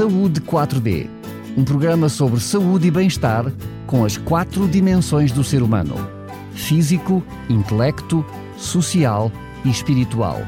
Saúde 0.00 0.40
4D, 0.40 1.10
um 1.58 1.62
programa 1.62 2.08
sobre 2.08 2.40
saúde 2.40 2.88
e 2.88 2.90
bem-estar 2.90 3.52
com 3.86 4.02
as 4.02 4.16
quatro 4.16 4.66
dimensões 4.66 5.30
do 5.30 5.44
ser 5.44 5.62
humano: 5.62 5.94
físico, 6.54 7.22
intelecto, 7.50 8.24
social 8.56 9.30
e 9.62 9.68
espiritual. 9.68 10.38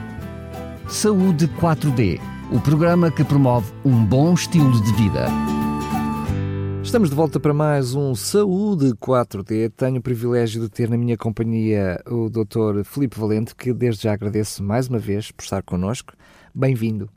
Saúde 0.88 1.48
4D, 1.60 2.18
o 2.50 2.60
programa 2.60 3.10
que 3.10 3.22
promove 3.22 3.70
um 3.84 4.02
bom 4.02 4.32
estilo 4.32 4.82
de 4.82 4.92
vida. 4.94 5.26
Estamos 6.82 7.10
de 7.10 7.14
volta 7.14 7.38
para 7.38 7.52
mais 7.52 7.94
um 7.94 8.14
Saúde 8.14 8.94
4D. 8.94 9.70
Tenho 9.76 9.98
o 9.98 10.02
privilégio 10.02 10.62
de 10.62 10.70
ter 10.70 10.88
na 10.88 10.96
minha 10.96 11.18
companhia 11.18 12.02
o 12.06 12.30
Dr. 12.30 12.84
Filipe 12.84 13.20
Valente, 13.20 13.54
que 13.54 13.74
desde 13.74 14.04
já 14.04 14.14
agradeço 14.14 14.64
mais 14.64 14.88
uma 14.88 14.98
vez 14.98 15.30
por 15.30 15.42
estar 15.42 15.62
connosco. 15.62 16.14
Bem-vindo. 16.54 17.10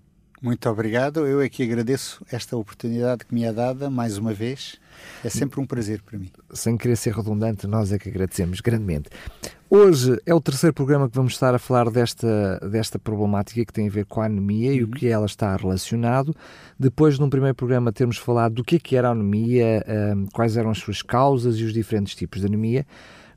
Muito 0.46 0.70
obrigado. 0.70 1.26
Eu 1.26 1.42
é 1.42 1.50
que 1.50 1.64
agradeço 1.64 2.24
esta 2.32 2.56
oportunidade 2.56 3.26
que 3.26 3.34
me 3.34 3.44
é 3.44 3.52
dada 3.52 3.90
mais 3.90 4.20
uma 4.20 4.32
vez. 4.32 4.80
É 5.24 5.28
sempre 5.28 5.60
um 5.60 5.66
prazer 5.66 6.04
para 6.04 6.20
mim. 6.20 6.30
Sem 6.54 6.78
querer 6.78 6.96
ser 6.98 7.16
redundante, 7.16 7.66
nós 7.66 7.92
é 7.92 7.98
que 7.98 8.10
agradecemos 8.10 8.62
grandemente. 8.62 9.10
Hoje 9.68 10.22
é 10.24 10.36
o 10.36 10.40
terceiro 10.40 10.72
programa 10.72 11.10
que 11.10 11.16
vamos 11.16 11.34
estar 11.34 11.56
a 11.56 11.58
falar 11.58 11.90
desta, 11.90 12.60
desta 12.60 13.00
problemática 13.00 13.66
que 13.66 13.74
tem 13.74 13.88
a 13.88 13.92
ver 13.92 14.06
com 14.06 14.22
a 14.22 14.28
anemia 14.28 14.70
uhum. 14.70 14.78
e 14.78 14.84
o 14.84 14.86
uhum. 14.86 14.92
que 14.92 15.08
ela 15.08 15.26
está 15.26 15.56
relacionado. 15.56 16.36
Depois, 16.78 17.18
num 17.18 17.28
primeiro 17.28 17.56
programa, 17.56 17.92
termos 17.92 18.18
falado 18.18 18.54
do 18.54 18.64
que 18.64 18.76
é 18.76 18.80
que 18.80 18.96
era 18.96 19.08
a 19.08 19.14
anemia, 19.14 19.84
um, 20.16 20.28
quais 20.28 20.56
eram 20.58 20.70
as 20.70 20.78
suas 20.78 21.02
causas 21.02 21.56
e 21.56 21.64
os 21.64 21.74
diferentes 21.74 22.14
tipos 22.14 22.42
de 22.42 22.46
anemia. 22.46 22.86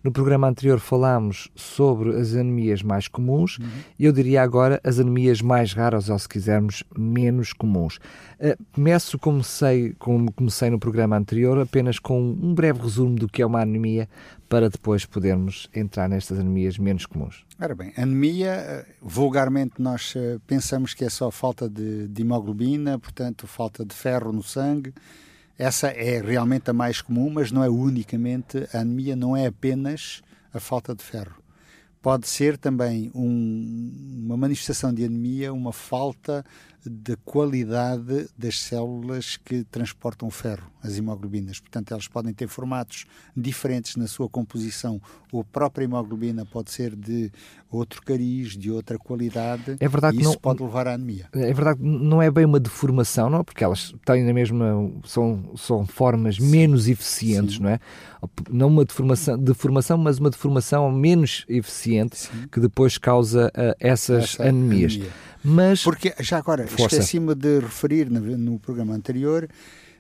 No 0.03 0.13
programa 0.13 0.49
anterior 0.49 0.79
falámos 0.79 1.49
sobre 1.55 2.17
as 2.17 2.35
anemias 2.35 2.83
mais 2.83 3.09
comuns 3.09 3.59
uhum. 3.59 3.69
e 3.99 4.05
eu 4.05 4.13
diria 4.13 4.43
agora 4.43 4.81
as 4.85 4.99
anemias 4.99 5.41
mais 5.41 5.73
raras, 5.73 6.09
ou 6.09 6.19
se 6.19 6.29
quisermos, 6.29 6.85
menos 6.97 7.53
comuns. 7.53 7.97
Uh, 8.39 8.57
começo, 8.73 9.19
como, 9.19 9.43
sei, 9.43 9.95
como 9.99 10.33
comecei 10.33 10.71
no 10.71 10.79
programa 10.79 11.17
anterior, 11.17 11.59
apenas 11.59 11.99
com 11.99 12.21
um 12.21 12.55
breve 12.55 12.81
resumo 12.81 13.17
do 13.17 13.29
que 13.29 13.43
é 13.43 13.47
uma 13.47 13.61
anemia 13.61 14.09
para 14.49 14.71
depois 14.71 15.05
podermos 15.05 15.69
entrar 15.75 16.09
nestas 16.09 16.39
anemias 16.39 16.79
menos 16.79 17.05
comuns. 17.05 17.45
Ora 17.61 17.75
bem, 17.75 17.93
anemia, 17.97 18.51
eh, 18.51 18.87
vulgarmente 19.03 19.75
nós 19.79 20.15
eh, 20.17 20.39
pensamos 20.47 20.95
que 20.95 21.05
é 21.05 21.11
só 21.11 21.31
falta 21.31 21.69
de, 21.69 22.09
de 22.09 22.23
hemoglobina, 22.23 22.99
portanto, 22.99 23.47
falta 23.47 23.85
de 23.85 23.95
ferro 23.95 24.33
no 24.33 24.43
sangue 24.43 24.95
essa 25.59 25.89
é 25.89 26.23
realmente 26.23 26.71
a 26.71 26.73
mais 26.73 27.03
comum, 27.03 27.29
mas 27.29 27.51
não 27.51 27.65
é 27.65 27.69
unicamente. 27.69 28.69
A 28.73 28.79
anemia 28.79 29.17
não 29.17 29.37
é 29.37 29.47
apenas 29.47 30.23
a 30.55 30.61
falta 30.61 30.95
de 30.95 31.03
ferro. 31.03 31.43
Pode 32.01 32.29
ser 32.29 32.57
também 32.57 33.11
um, 33.13 34.23
uma 34.25 34.37
manifestação 34.37 34.95
de 34.95 35.05
anemia, 35.05 35.53
uma 35.53 35.73
falta 35.73 36.47
da 36.85 37.17
qualidade 37.25 38.29
das 38.37 38.61
células 38.61 39.37
que 39.37 39.65
transportam 39.65 40.29
o 40.29 40.31
ferro, 40.31 40.71
as 40.83 40.97
hemoglobinas. 40.97 41.61
Portanto, 41.61 41.93
elas 41.93 42.07
podem 42.09 42.33
ter 42.33 42.49
formatos 42.49 43.05
diferentes 43.37 43.97
na 43.97 44.07
sua 44.07 44.29
composição. 44.29 45.01
Ou 45.33 45.41
a 45.41 45.45
própria 45.45 45.85
hemoglobina 45.85 46.47
pode 46.47 46.71
ser 46.71 46.95
de 46.95 47.31
outro 47.71 48.01
cariz, 48.03 48.57
de 48.57 48.71
outra 48.71 48.99
qualidade. 48.99 49.77
É 49.79 49.89
verdade 49.89 50.17
e 50.17 50.21
isso 50.21 50.31
não, 50.31 50.39
pode 50.39 50.63
levar 50.63 50.87
à 50.89 50.95
anemia. 50.95 51.29
É 51.33 51.53
verdade, 51.53 51.81
não 51.83 52.23
é 52.23 52.31
bem 52.31 52.45
uma 52.45 52.61
deformação, 52.61 53.29
não? 53.29 53.41
É? 53.41 53.43
Porque 53.43 53.63
elas 53.63 53.95
têm 54.05 54.25
na 54.25 54.33
mesma 54.33 54.91
são 55.05 55.53
são 55.57 55.87
formas 55.87 56.37
Sim. 56.37 56.49
menos 56.49 56.89
eficientes, 56.89 57.57
Sim. 57.57 57.65
não 57.65 57.71
é? 57.71 57.81
Não 58.51 58.69
uma 58.69 58.85
deformação, 58.85 59.39
deformação, 59.39 59.99
mas 59.99 60.19
uma 60.19 60.31
deformação 60.31 60.91
menos 60.91 61.45
eficiente 61.49 62.17
Sim. 62.19 62.49
que 62.51 62.61
depois 62.61 62.97
causa 62.99 63.49
uh, 63.49 63.75
essas 63.79 64.25
Essa 64.25 64.45
anemias. 64.45 64.95
Anemia. 64.95 65.13
Mas 65.43 65.83
porque 65.83 66.15
já 66.21 66.39
agora 66.39 66.65
esqueci-me 66.65 67.35
de 67.35 67.61
referir 67.61 68.11
no, 68.11 68.21
no 68.37 68.59
programa 68.59 68.95
anterior 68.95 69.49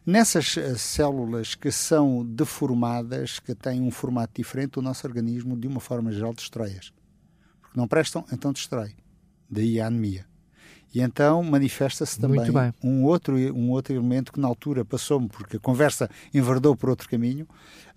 Nessas 0.08 0.56
eh, 0.56 0.74
células 0.74 1.54
que 1.54 1.70
são 1.70 2.24
deformadas, 2.24 3.38
que 3.38 3.54
têm 3.54 3.82
um 3.82 3.90
formato 3.90 4.32
diferente, 4.34 4.78
o 4.78 4.82
nosso 4.82 5.06
organismo, 5.06 5.54
de 5.54 5.68
uma 5.68 5.80
forma 5.80 6.10
geral, 6.10 6.32
destrói-as. 6.32 6.90
Porque 7.60 7.78
não 7.78 7.86
prestam, 7.86 8.24
então 8.32 8.50
destrói. 8.50 8.94
Daí 9.50 9.78
a 9.78 9.86
anemia. 9.86 10.24
E 10.94 11.02
então 11.02 11.42
manifesta-se 11.42 12.18
também 12.18 12.40
um 12.82 13.04
outro, 13.04 13.36
um 13.54 13.70
outro 13.70 13.92
elemento 13.92 14.32
que 14.32 14.40
na 14.40 14.48
altura 14.48 14.82
passou-me, 14.82 15.28
porque 15.28 15.58
a 15.58 15.60
conversa 15.60 16.08
enverdou 16.32 16.74
por 16.74 16.88
outro 16.88 17.06
caminho. 17.06 17.46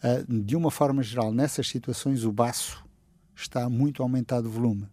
Uh, 0.03 0.41
de 0.41 0.57
uma 0.57 0.69
forma 0.69 1.01
geral, 1.01 1.31
nessas 1.31 1.69
situações, 1.69 2.25
o 2.25 2.31
baço 2.33 2.83
está 3.33 3.69
muito 3.69 4.03
aumentado 4.03 4.49
de 4.49 4.53
volume 4.53 4.85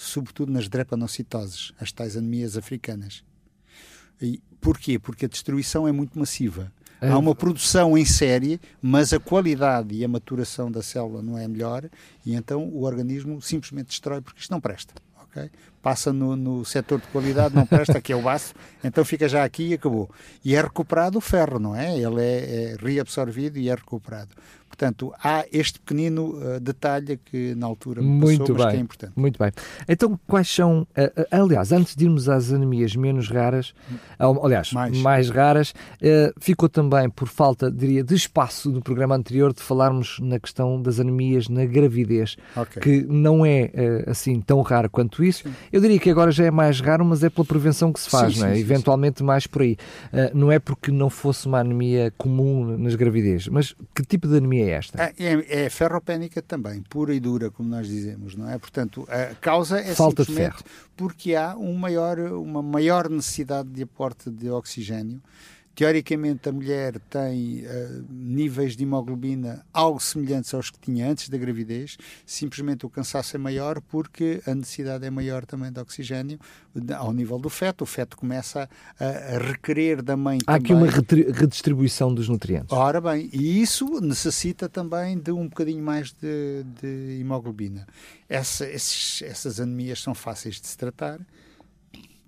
sobretudo 0.00 0.50
nas 0.50 0.68
drepanocitoses, 0.68 1.72
as 1.78 1.92
tais 1.92 2.16
anemias 2.16 2.56
africanas. 2.56 3.22
E 4.20 4.40
porquê? 4.60 4.98
Porque 4.98 5.26
a 5.26 5.28
destruição 5.28 5.86
é 5.86 5.92
muito 5.92 6.18
massiva. 6.18 6.72
É. 7.00 7.08
Há 7.08 7.18
uma 7.18 7.34
produção 7.34 7.96
em 7.96 8.04
série, 8.04 8.60
mas 8.80 9.12
a 9.12 9.20
qualidade 9.20 9.94
e 9.94 10.04
a 10.04 10.08
maturação 10.08 10.70
da 10.70 10.82
célula 10.82 11.22
não 11.22 11.36
é 11.36 11.46
melhor 11.46 11.88
e 12.24 12.34
então 12.34 12.64
o 12.64 12.84
organismo 12.84 13.40
simplesmente 13.42 13.88
destrói 13.88 14.20
porque 14.20 14.40
isto 14.40 14.50
não 14.50 14.60
presta. 14.60 14.94
Okay? 15.24 15.50
Passa 15.82 16.12
no, 16.12 16.34
no 16.34 16.64
setor 16.64 17.00
de 17.00 17.06
qualidade, 17.08 17.54
não 17.54 17.64
presta, 17.64 18.00
que 18.00 18.12
é 18.12 18.16
o 18.16 18.22
baço, 18.22 18.52
então 18.82 19.04
fica 19.04 19.28
já 19.28 19.44
aqui 19.44 19.68
e 19.68 19.74
acabou. 19.74 20.10
E 20.44 20.54
é 20.54 20.60
recuperado 20.60 21.18
o 21.18 21.20
ferro, 21.20 21.58
não 21.58 21.74
é? 21.74 21.96
Ele 21.96 22.20
é, 22.20 22.72
é 22.72 22.76
reabsorvido 22.78 23.58
e 23.58 23.68
é 23.68 23.74
recuperado. 23.74 24.34
Portanto, 24.70 25.12
há 25.22 25.44
este 25.52 25.80
pequenino 25.80 26.28
uh, 26.36 26.60
detalhe 26.60 27.16
que 27.16 27.56
na 27.56 27.66
altura 27.66 28.00
me 28.00 28.08
muito 28.08 28.52
passou, 28.52 28.54
bem, 28.54 28.68
que 28.68 28.76
é 28.76 28.80
importante. 28.80 29.12
Muito 29.16 29.36
bem. 29.36 29.50
Então, 29.88 30.18
quais 30.28 30.48
são, 30.48 30.82
uh, 30.82 31.26
aliás, 31.28 31.72
antes 31.72 31.96
de 31.96 32.04
irmos 32.04 32.28
às 32.28 32.52
anemias 32.52 32.94
menos 32.94 33.28
raras, 33.28 33.74
aliás, 34.18 34.72
mais, 34.72 34.96
mais 34.98 35.28
raras, 35.28 35.74
ficou 36.38 36.68
também 36.68 37.10
por 37.10 37.26
falta, 37.26 37.68
diria, 37.68 38.04
de 38.04 38.14
espaço 38.14 38.70
no 38.70 38.80
programa 38.80 39.16
anterior 39.16 39.52
de 39.52 39.60
falarmos 39.60 40.18
na 40.20 40.38
questão 40.38 40.80
das 40.80 41.00
anemias 41.00 41.48
na 41.48 41.64
gravidez, 41.64 42.36
okay. 42.56 42.80
que 42.80 43.12
não 43.12 43.44
é 43.44 43.72
assim 44.06 44.40
tão 44.40 44.62
raro 44.62 44.88
quanto 44.88 45.24
isso. 45.24 45.42
Sim. 45.42 45.54
Eu 45.72 45.80
diria 45.80 45.98
que 45.98 46.08
agora 46.08 46.30
já 46.30 46.44
é 46.44 46.50
mais 46.50 46.80
raro, 46.80 47.04
mas 47.04 47.24
é 47.24 47.28
pela 47.28 47.44
prevenção 47.44 47.92
que 47.92 47.98
se 47.98 48.08
faz, 48.08 48.34
sim, 48.34 48.40
não 48.40 48.46
é? 48.46 48.54
Sim, 48.54 48.60
Eventualmente 48.60 49.22
mais 49.24 49.48
por 49.48 49.62
aí. 49.62 49.76
não 50.32 50.52
é 50.52 50.60
porque 50.60 50.92
não 50.92 51.10
fosse 51.10 51.46
uma 51.46 51.58
anemia 51.58 52.12
comum 52.16 52.78
nas 52.78 52.94
gravidez, 52.94 53.48
mas 53.48 53.74
que 53.94 54.02
tipo 54.04 54.28
de 54.28 54.36
anemia 54.36 54.59
é 54.62 54.70
esta? 54.70 55.02
É, 55.02 55.14
é, 55.18 55.64
é 55.64 55.70
ferropénica 55.70 56.40
também, 56.42 56.82
pura 56.82 57.14
e 57.14 57.20
dura, 57.20 57.50
como 57.50 57.68
nós 57.68 57.86
dizemos, 57.86 58.34
não 58.34 58.48
é? 58.50 58.58
Portanto, 58.58 59.06
a 59.08 59.34
causa 59.34 59.78
é 59.80 59.94
Falta 59.94 60.24
de 60.24 60.34
ferro. 60.34 60.62
porque 60.96 61.34
há 61.34 61.56
um 61.56 61.74
maior, 61.74 62.18
uma 62.18 62.62
maior 62.62 63.08
necessidade 63.08 63.68
de 63.68 63.82
aporte 63.82 64.30
de 64.30 64.50
oxigênio 64.50 65.20
Teoricamente, 65.80 66.46
a 66.46 66.52
mulher 66.52 67.00
tem 67.08 67.64
uh, 67.64 68.04
níveis 68.10 68.76
de 68.76 68.82
hemoglobina 68.82 69.64
algo 69.72 69.98
semelhantes 69.98 70.52
aos 70.52 70.68
que 70.68 70.78
tinha 70.78 71.10
antes 71.10 71.30
da 71.30 71.38
gravidez, 71.38 71.96
simplesmente 72.26 72.84
o 72.84 72.90
cansaço 72.90 73.34
é 73.34 73.38
maior 73.38 73.80
porque 73.80 74.42
a 74.46 74.54
necessidade 74.54 75.06
é 75.06 75.10
maior 75.10 75.46
também 75.46 75.72
de 75.72 75.80
oxigênio 75.80 76.38
ao 76.98 77.14
nível 77.14 77.38
do 77.38 77.48
feto. 77.48 77.80
O 77.80 77.86
feto 77.86 78.14
começa 78.14 78.68
a, 78.98 79.04
a 79.06 79.38
requerer 79.38 80.02
da 80.02 80.18
mãe 80.18 80.36
Há 80.46 80.58
também. 80.58 80.64
aqui 80.64 80.74
uma 80.74 81.32
redistribuição 81.32 82.12
dos 82.12 82.28
nutrientes. 82.28 82.76
Ora 82.76 83.00
bem, 83.00 83.30
e 83.32 83.62
isso 83.62 84.02
necessita 84.02 84.68
também 84.68 85.16
de 85.16 85.32
um 85.32 85.48
bocadinho 85.48 85.82
mais 85.82 86.12
de, 86.12 86.62
de 86.78 87.20
hemoglobina. 87.22 87.86
Essa, 88.28 88.68
esses, 88.68 89.22
essas 89.22 89.58
anemias 89.58 90.02
são 90.02 90.14
fáceis 90.14 90.60
de 90.60 90.66
se 90.66 90.76
tratar 90.76 91.18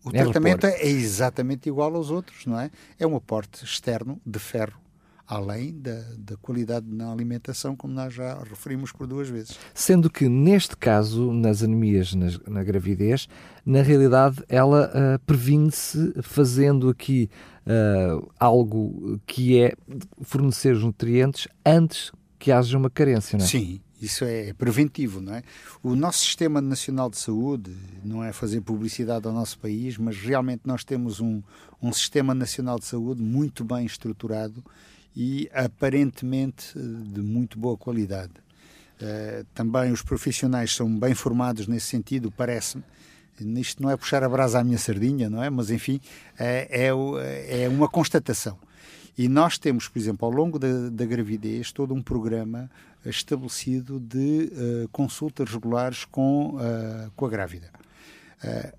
o 0.04 0.10
é 0.12 0.22
tratamento 0.22 0.66
é 0.66 0.86
exatamente 0.86 1.68
igual 1.68 1.94
aos 1.94 2.10
outros, 2.10 2.46
não 2.46 2.58
é? 2.58 2.70
É 2.98 3.06
um 3.06 3.16
aporte 3.16 3.64
externo 3.64 4.20
de 4.26 4.38
ferro, 4.38 4.80
além 5.26 5.78
da, 5.80 6.02
da 6.18 6.36
qualidade 6.36 6.86
na 6.88 7.10
alimentação, 7.10 7.76
como 7.76 7.94
nós 7.94 8.12
já 8.12 8.42
referimos 8.42 8.90
por 8.92 9.06
duas 9.06 9.28
vezes. 9.28 9.58
Sendo 9.72 10.10
que, 10.10 10.28
neste 10.28 10.76
caso, 10.76 11.32
nas 11.32 11.62
anemias 11.62 12.14
na, 12.14 12.26
na 12.48 12.64
gravidez, 12.64 13.28
na 13.64 13.82
realidade 13.82 14.42
ela 14.48 14.90
uh, 14.90 15.18
previne-se 15.20 16.14
fazendo 16.22 16.88
aqui 16.88 17.30
uh, 17.66 18.28
algo 18.38 19.20
que 19.26 19.60
é 19.60 19.74
fornecer 20.22 20.74
os 20.74 20.82
nutrientes 20.82 21.46
antes 21.64 22.10
que 22.38 22.50
haja 22.50 22.76
uma 22.76 22.90
carência, 22.90 23.38
não 23.38 23.44
é? 23.44 23.48
Sim, 23.48 23.80
isso 24.04 24.24
é 24.24 24.52
preventivo, 24.52 25.20
não 25.20 25.34
é? 25.34 25.42
O 25.82 25.94
nosso 25.94 26.20
Sistema 26.24 26.60
Nacional 26.60 27.08
de 27.08 27.18
Saúde, 27.18 27.74
não 28.04 28.22
é 28.22 28.32
fazer 28.32 28.60
publicidade 28.60 29.26
ao 29.26 29.32
nosso 29.32 29.58
país, 29.58 29.96
mas 29.96 30.16
realmente 30.16 30.62
nós 30.64 30.84
temos 30.84 31.20
um, 31.20 31.42
um 31.80 31.92
Sistema 31.92 32.34
Nacional 32.34 32.78
de 32.78 32.86
Saúde 32.86 33.22
muito 33.22 33.64
bem 33.64 33.86
estruturado 33.86 34.62
e 35.16 35.48
aparentemente 35.52 36.72
de 36.76 37.20
muito 37.20 37.58
boa 37.58 37.76
qualidade. 37.76 38.32
Uh, 39.00 39.44
também 39.52 39.90
os 39.90 40.02
profissionais 40.02 40.74
são 40.74 40.98
bem 40.98 41.14
formados 41.14 41.66
nesse 41.66 41.86
sentido, 41.86 42.30
parece-me. 42.30 42.84
Isto 43.60 43.82
não 43.82 43.90
é 43.90 43.96
puxar 43.96 44.22
a 44.22 44.28
brasa 44.28 44.60
à 44.60 44.64
minha 44.64 44.78
sardinha, 44.78 45.28
não 45.28 45.42
é? 45.42 45.50
Mas, 45.50 45.70
enfim, 45.70 46.00
é, 46.38 46.68
é, 46.70 47.62
é 47.64 47.68
uma 47.68 47.88
constatação. 47.88 48.56
E 49.16 49.28
nós 49.28 49.58
temos, 49.58 49.88
por 49.88 49.98
exemplo, 49.98 50.26
ao 50.26 50.32
longo 50.32 50.58
da, 50.58 50.88
da 50.90 51.04
gravidez, 51.04 51.72
todo 51.72 51.92
um 51.92 52.02
programa 52.02 52.70
estabelecido 53.10 53.98
de 53.98 54.52
uh, 54.52 54.88
consultas 54.88 55.50
regulares 55.50 56.04
com, 56.04 56.56
uh, 56.56 57.10
com 57.16 57.26
a 57.26 57.28
grávida. 57.28 57.70
Uh, 58.42 58.76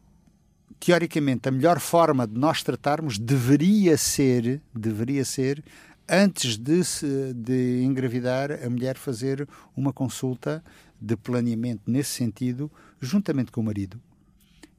teoricamente, 0.79 1.47
a 1.47 1.51
melhor 1.51 1.79
forma 1.79 2.27
de 2.27 2.37
nós 2.37 2.63
tratarmos 2.63 3.17
deveria 3.17 3.97
ser, 3.97 4.61
deveria 4.73 5.23
ser, 5.23 5.63
antes 6.07 6.57
de, 6.57 6.83
se, 6.83 7.33
de 7.33 7.83
engravidar, 7.83 8.51
a 8.51 8.69
mulher 8.69 8.97
fazer 8.97 9.47
uma 9.75 9.93
consulta 9.93 10.63
de 10.99 11.15
planeamento 11.15 11.83
nesse 11.87 12.11
sentido, 12.11 12.71
juntamente 12.99 13.51
com 13.51 13.61
o 13.61 13.63
marido. 13.63 13.99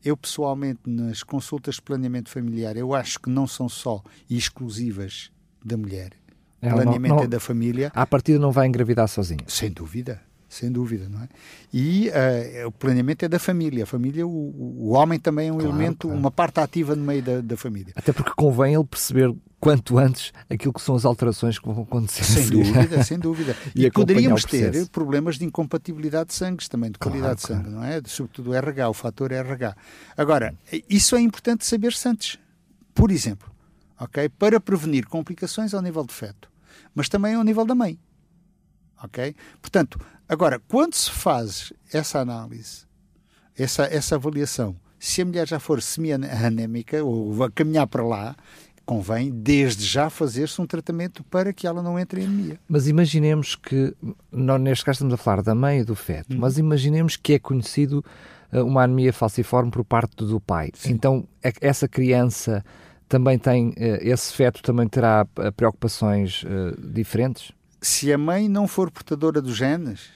Eu, 0.05 0.17
pessoalmente, 0.17 0.81
nas 0.87 1.23
consultas 1.23 1.77
de 1.77 1.83
planeamento 1.83 2.29
familiar, 2.29 2.77
eu 2.77 2.95
acho 2.95 3.19
que 3.19 3.31
não 3.31 3.47
são 3.47 3.69
só 3.69 4.03
exclusivas 4.29 5.31
da 5.65 5.77
mulher. 5.79 6.24
Ela 6.69 6.83
planeamento 6.83 7.09
não, 7.09 7.17
não, 7.17 7.25
é 7.25 7.29
da 7.29 7.41
família. 7.41 7.93
À 7.95 8.07
partida 8.07 8.39
não 8.39 8.53
vai 8.53 8.67
engravidar 8.67 9.09
sozinha. 9.09 9.45
Sem 9.47 9.71
dúvida 9.71 10.21
sem 10.55 10.71
dúvida, 10.71 11.09
não 11.09 11.23
é? 11.23 11.29
E 11.73 12.09
uh, 12.09 12.69
o 12.69 12.73
planeamento 12.73 13.25
é 13.25 13.29
da 13.29 13.39
família. 13.39 13.83
A 13.85 13.87
família, 13.87 14.27
o, 14.27 14.31
o 14.31 14.91
homem 14.91 15.19
também 15.19 15.49
é 15.49 15.53
um 15.53 15.57
claro, 15.57 15.71
elemento, 15.71 16.07
claro. 16.07 16.19
uma 16.19 16.31
parte 16.31 16.61
ativa 16.61 16.95
no 16.95 17.05
meio 17.05 17.23
da, 17.23 17.41
da, 17.41 17.57
família. 17.57 17.93
Até 17.97 18.13
porque 18.13 18.31
convém 18.37 18.75
ele 18.75 18.85
perceber 18.85 19.35
quanto 19.59 19.99
antes 19.99 20.33
aquilo 20.49 20.73
que 20.73 20.81
são 20.81 20.95
as 20.95 21.05
alterações 21.05 21.59
que 21.59 21.67
vão 21.67 21.83
acontecer. 21.83 22.25
Sem 22.25 22.47
dúvida, 22.51 23.03
sem 23.03 23.19
dúvida. 23.19 23.57
e, 23.75 23.85
e 23.85 23.91
poderíamos 23.91 24.45
ter 24.45 24.89
problemas 24.89 25.39
de 25.39 25.45
incompatibilidade 25.45 26.29
de 26.29 26.35
sangues 26.35 26.69
também, 26.69 26.91
de 26.91 26.99
qualidade 26.99 27.43
claro, 27.43 27.63
de 27.63 27.69
sangue, 27.69 27.77
não 27.77 27.85
é? 27.85 28.01
Sobretudo 28.07 28.51
o 28.51 28.55
RH, 28.55 28.89
o 28.89 28.95
fator 28.95 29.33
RH. 29.33 29.77
Agora, 30.17 30.55
isso 30.89 31.17
é 31.17 31.21
importante 31.21 31.67
saber-se 31.67 32.09
antes. 32.09 32.39
Por 32.95 33.11
exemplo, 33.11 33.51
ok? 33.99 34.29
Para 34.29 34.61
prevenir 34.61 35.07
complicações 35.09 35.75
ao 35.75 35.83
nível 35.83 36.05
do 36.05 36.13
feto, 36.13 36.54
mas 36.95 37.09
também 37.09 37.35
ao 37.35 37.45
nível 37.45 37.65
da 37.65 37.75
mãe. 37.75 37.99
Ok? 39.03 39.35
Portanto, 39.61 39.99
Agora, 40.29 40.61
quando 40.69 40.95
se 40.95 41.11
faz 41.11 41.73
essa 41.93 42.19
análise, 42.19 42.87
essa, 43.57 43.85
essa 43.85 44.15
avaliação, 44.15 44.75
se 44.99 45.21
a 45.21 45.25
mulher 45.25 45.47
já 45.47 45.61
for 45.61 45.83
semi-anémica 45.83 47.05
ou 47.05 47.37
caminhar 47.55 47.87
para 47.87 48.03
lá, 48.03 48.35
convém 48.87 49.31
desde 49.31 49.85
já 49.85 50.09
fazer-se 50.09 50.61
um 50.61 50.67
tratamento 50.67 51.23
para 51.25 51.53
que 51.53 51.67
ela 51.67 51.83
não 51.83 51.99
entre 51.99 52.23
em 52.23 52.25
anemia. 52.25 52.61
Mas 52.67 52.89
imaginemos 52.89 53.55
que, 53.55 53.95
nós 54.33 54.61
neste 54.61 54.85
caso 54.85 54.97
estamos 54.97 55.15
a 55.15 55.17
falar 55.19 55.43
da 55.43 55.55
mãe 55.55 55.81
e 55.81 55.85
do 55.85 55.95
feto, 55.95 56.35
hum. 56.35 56.39
mas 56.39 56.57
imaginemos 56.57 57.17
que 57.17 57.35
é 57.35 57.39
conhecido 57.39 58.03
uh, 58.51 58.65
uma 58.65 58.83
anemia 58.83 59.13
falciforme 59.13 59.71
por 59.71 59.85
parte 59.85 60.17
do 60.17 60.41
pai. 60.41 60.71
Sim. 60.75 60.93
Então, 60.93 61.29
é 61.43 61.53
essa 61.61 61.87
criança 61.87 62.65
também 63.15 63.39
tem, 63.39 63.69
uh, 63.69 63.75
esse 64.01 64.33
feto 64.33 64.63
também 64.63 64.89
terá 64.89 65.27
uh, 65.39 65.53
preocupações 65.53 66.45
diferentes? 66.79 67.53
se 67.85 68.11
a 68.11 68.17
mãe 68.17 68.49
não 68.49 68.67
for 68.67 68.91
portadora 68.91 69.43
dos 69.43 69.57
genes, 69.57 70.09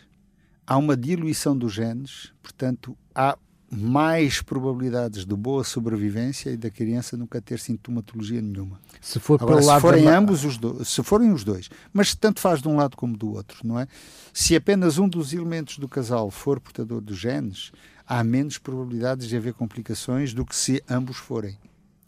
há 0.66 0.78
uma 0.78 0.96
diluição 0.96 1.56
dos 1.56 1.74
genes, 1.74 2.32
portanto, 2.42 2.96
há 3.14 3.36
mais 3.70 4.40
probabilidades 4.40 5.26
de 5.26 5.36
boa 5.36 5.62
sobrevivência 5.62 6.48
e 6.48 6.56
da 6.56 6.70
criança 6.70 7.14
nunca 7.14 7.42
ter 7.42 7.58
sintomatologia 7.58 8.40
nenhuma. 8.40 8.80
Se 9.02 9.20
for 9.20 9.38
Agora, 9.42 9.60
se 9.60 9.80
forem 9.80 10.04
da... 10.04 10.16
ambos 10.16 10.46
os 10.46 10.56
dois, 10.56 10.88
se 10.88 11.02
forem 11.02 11.30
os 11.30 11.44
dois, 11.44 11.68
mas 11.92 12.14
tanto 12.14 12.40
faz 12.40 12.62
de 12.62 12.68
um 12.68 12.76
lado 12.76 12.96
como 12.96 13.14
do 13.14 13.34
outro, 13.34 13.58
não 13.62 13.78
é? 13.78 13.86
Se 14.32 14.56
apenas 14.56 14.96
um 14.96 15.06
dos 15.06 15.34
elementos 15.34 15.76
do 15.76 15.86
casal 15.86 16.30
for 16.30 16.58
portador 16.58 17.02
dos 17.02 17.18
genes, 17.18 17.70
há 18.06 18.24
menos 18.24 18.56
probabilidades 18.56 19.28
de 19.28 19.36
haver 19.36 19.52
complicações 19.52 20.32
do 20.32 20.46
que 20.46 20.56
se 20.56 20.82
ambos 20.88 21.18
forem. 21.18 21.58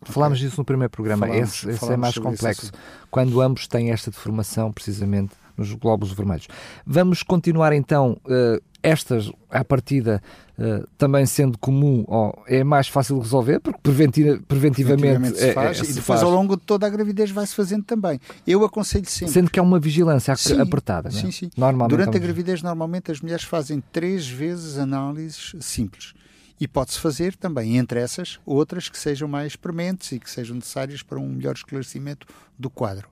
Falámos 0.03 0.39
okay. 0.39 0.49
disso 0.49 0.61
no 0.61 0.65
primeiro 0.65 0.91
programa, 0.91 1.27
falámos, 1.27 1.49
esse, 1.51 1.71
esse 1.71 1.93
é 1.93 1.97
mais 1.97 2.17
complexo. 2.17 2.73
Quando 3.11 3.41
ambos 3.41 3.67
têm 3.67 3.91
esta 3.91 4.11
deformação, 4.11 4.73
precisamente 4.73 5.35
nos 5.61 5.73
glóbulos 5.75 6.13
vermelhos. 6.13 6.49
Vamos 6.87 7.23
continuar 7.23 7.73
então 7.73 8.17
uh, 8.25 8.61
estas, 8.83 9.31
à 9.51 9.63
partida, 9.63 10.23
uh, 10.59 10.87
também 10.97 11.27
sendo 11.27 11.59
comum, 11.59 12.05
oh, 12.09 12.33
é 12.47 12.65
mais 12.65 12.89
fácil 12.89 13.17
de 13.17 13.23
resolver, 13.23 13.61
porque 13.61 13.79
preventiva, 13.83 14.41
preventivamente, 14.49 15.03
preventivamente 15.03 15.39
se 15.39 15.53
faz, 15.53 15.79
é, 15.79 15.81
é, 15.83 15.85
se 15.85 15.91
e 15.91 15.95
depois 15.95 16.07
faz. 16.07 16.23
ao 16.23 16.31
longo 16.31 16.57
de 16.57 16.63
toda 16.63 16.87
a 16.87 16.91
gravidez 16.91 17.31
vai-se 17.31 17.55
fazendo 17.55 17.85
também. 17.85 18.19
Eu 18.47 18.65
aconselho 18.65 19.07
sempre. 19.07 19.35
Sendo 19.35 19.51
que 19.51 19.59
é 19.59 19.63
uma 19.63 19.79
vigilância 19.79 20.35
sim, 20.35 20.59
apertada, 20.59 21.11
sim, 21.11 21.31
sim. 21.31 21.51
Normalmente 21.57 21.91
Durante 21.91 22.17
a 22.17 22.21
gravidez, 22.21 22.63
normalmente 22.63 23.11
as 23.11 23.21
mulheres 23.21 23.45
fazem 23.45 23.83
três 23.93 24.27
vezes 24.27 24.79
análises 24.79 25.55
simples. 25.61 26.15
E 26.61 26.69
pode-se 26.69 27.01
fazer 27.01 27.35
também, 27.35 27.79
entre 27.79 27.99
essas, 27.99 28.39
outras 28.45 28.91
que 28.91 28.99
sejam 28.99 29.27
mais 29.27 29.57
prementes 29.57 30.13
e 30.13 30.21
que 30.21 30.31
sejam 30.31 30.57
necessárias 30.57 31.03
para 31.03 31.19
um 31.19 31.27
melhor 31.27 31.55
esclarecimento 31.55 32.27
do 32.59 32.69
quadro. 32.69 33.09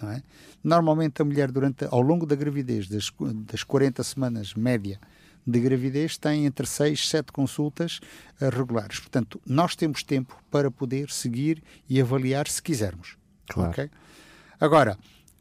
Não 0.00 0.12
é? 0.12 0.22
Normalmente 0.62 1.20
a 1.20 1.24
mulher, 1.24 1.50
durante, 1.50 1.84
ao 1.86 2.00
longo 2.00 2.24
da 2.24 2.36
gravidez, 2.36 2.88
das, 2.88 3.12
das 3.46 3.64
40 3.64 4.02
semanas 4.04 4.54
média 4.54 5.00
de 5.44 5.58
gravidez, 5.58 6.16
tem 6.16 6.46
entre 6.46 6.66
6 6.66 7.00
e 7.00 7.06
7 7.06 7.32
consultas 7.32 8.00
uh, 8.40 8.48
regulares. 8.48 9.00
Portanto, 9.00 9.40
nós 9.44 9.74
temos 9.74 10.04
tempo 10.04 10.38
para 10.48 10.70
poder 10.70 11.10
seguir 11.10 11.62
e 11.88 12.00
avaliar 12.00 12.46
se 12.46 12.62
quisermos. 12.62 13.16
Claro. 13.48 13.72
Okay? 13.72 13.90
Agora, 14.60 14.96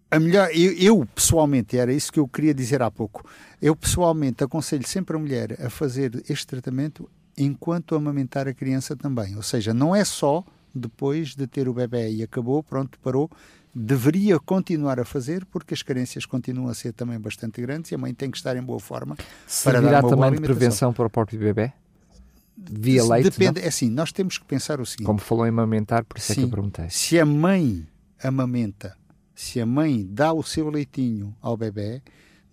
a 0.09 0.19
melhor, 0.19 0.49
eu, 0.53 0.73
eu, 0.73 1.05
pessoalmente, 1.05 1.77
era 1.77 1.93
isso 1.93 2.11
que 2.11 2.19
eu 2.19 2.27
queria 2.27 2.53
dizer 2.53 2.81
há 2.81 2.91
pouco, 2.91 3.27
eu 3.61 3.75
pessoalmente 3.75 4.43
aconselho 4.43 4.87
sempre 4.87 5.15
a 5.15 5.19
mulher 5.19 5.59
a 5.63 5.69
fazer 5.69 6.23
este 6.27 6.47
tratamento 6.47 7.09
enquanto 7.37 7.95
amamentar 7.95 8.47
a 8.47 8.53
criança 8.53 8.95
também. 8.95 9.35
Ou 9.35 9.41
seja, 9.41 9.73
não 9.73 9.95
é 9.95 10.03
só 10.03 10.43
depois 10.73 11.35
de 11.35 11.45
ter 11.47 11.67
o 11.67 11.73
bebê 11.73 12.11
e 12.11 12.23
acabou, 12.23 12.63
pronto, 12.63 12.99
parou, 12.99 13.29
deveria 13.73 14.39
continuar 14.39 14.99
a 14.99 15.05
fazer 15.05 15.45
porque 15.45 15.73
as 15.73 15.81
carências 15.81 16.25
continuam 16.25 16.69
a 16.69 16.73
ser 16.73 16.93
também 16.93 17.19
bastante 17.19 17.61
grandes 17.61 17.91
e 17.91 17.95
a 17.95 17.97
mãe 17.97 18.13
tem 18.13 18.29
que 18.29 18.37
estar 18.37 18.55
em 18.55 18.61
boa 18.61 18.79
forma 18.79 19.15
Servirá 19.47 19.81
para 19.81 19.91
dar 19.91 20.03
uma 20.03 20.09
também 20.09 20.29
boa 20.29 20.35
de 20.35 20.41
prevenção 20.41 20.93
para 20.93 21.07
o 21.07 21.09
próprio 21.09 21.39
bebê? 21.39 21.73
Via 22.55 23.03
leite? 23.03 23.31
Depende, 23.31 23.59
não? 23.59 23.65
é 23.65 23.69
assim, 23.69 23.89
nós 23.89 24.11
temos 24.11 24.37
que 24.37 24.45
pensar 24.45 24.79
o 24.79 24.85
seguinte. 24.85 25.07
Como 25.07 25.19
falou 25.19 25.45
em 25.45 25.49
amamentar, 25.49 26.05
por 26.05 26.17
isso 26.17 26.27
sim, 26.27 26.33
é 26.33 26.35
que 26.35 26.43
eu 26.43 26.49
perguntei. 26.49 26.89
Se 26.89 27.19
a 27.19 27.25
mãe 27.25 27.87
amamenta, 28.23 28.95
se 29.33 29.59
a 29.59 29.65
mãe 29.65 30.07
dá 30.07 30.31
o 30.31 30.43
seu 30.43 30.69
leitinho 30.69 31.35
ao 31.41 31.57
bebê, 31.57 32.01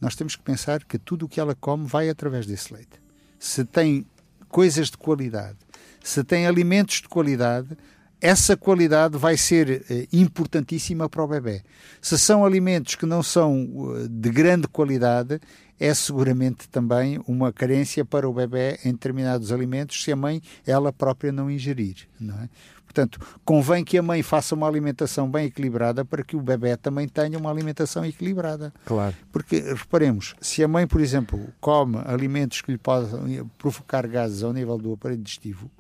nós 0.00 0.16
temos 0.16 0.34
que 0.34 0.42
pensar 0.42 0.84
que 0.84 0.98
tudo 0.98 1.26
o 1.26 1.28
que 1.28 1.38
ela 1.38 1.54
come 1.54 1.86
vai 1.86 2.08
através 2.08 2.46
desse 2.46 2.72
leite. 2.72 3.00
Se 3.38 3.64
tem 3.64 4.06
coisas 4.50 4.90
de 4.90 4.98
qualidade, 4.98 5.56
se 6.02 6.22
tem 6.24 6.46
alimentos 6.46 6.96
de 6.96 7.08
qualidade, 7.08 7.76
essa 8.20 8.56
qualidade 8.56 9.16
vai 9.16 9.36
ser 9.36 9.84
eh, 9.88 10.06
importantíssima 10.12 11.08
para 11.08 11.24
o 11.24 11.26
bebê. 11.26 11.62
Se 12.02 12.18
são 12.18 12.44
alimentos 12.44 12.94
que 12.94 13.06
não 13.06 13.22
são 13.22 13.96
eh, 13.96 14.08
de 14.10 14.28
grande 14.28 14.68
qualidade, 14.68 15.40
é 15.78 15.94
seguramente 15.94 16.68
também 16.68 17.18
uma 17.26 17.50
carência 17.50 18.04
para 18.04 18.28
o 18.28 18.34
bebê 18.34 18.78
em 18.84 18.92
determinados 18.92 19.50
alimentos 19.50 20.04
se 20.04 20.12
a 20.12 20.16
mãe 20.16 20.42
ela 20.66 20.92
própria 20.92 21.32
não 21.32 21.50
ingerir, 21.50 22.06
não 22.20 22.38
é? 22.38 22.48
Portanto, 22.90 23.20
convém 23.44 23.84
que 23.84 23.96
a 23.96 24.02
mãe 24.02 24.20
faça 24.20 24.52
uma 24.52 24.66
alimentação 24.66 25.30
bem 25.30 25.46
equilibrada 25.46 26.04
para 26.04 26.24
que 26.24 26.34
o 26.34 26.42
bebê 26.42 26.76
também 26.76 27.06
tenha 27.06 27.38
uma 27.38 27.48
alimentação 27.48 28.04
equilibrada. 28.04 28.74
Claro. 28.84 29.14
Porque, 29.30 29.60
reparemos, 29.60 30.34
se 30.40 30.64
a 30.64 30.66
mãe, 30.66 30.88
por 30.88 31.00
exemplo, 31.00 31.54
come 31.60 31.98
alimentos 32.04 32.60
que 32.60 32.72
lhe 32.72 32.78
podem 32.78 33.48
provocar 33.56 34.08
gases 34.08 34.42
ao 34.42 34.52
nível 34.52 34.76
do 34.76 34.92
aparelho 34.92 35.22
digestivo, 35.22 35.70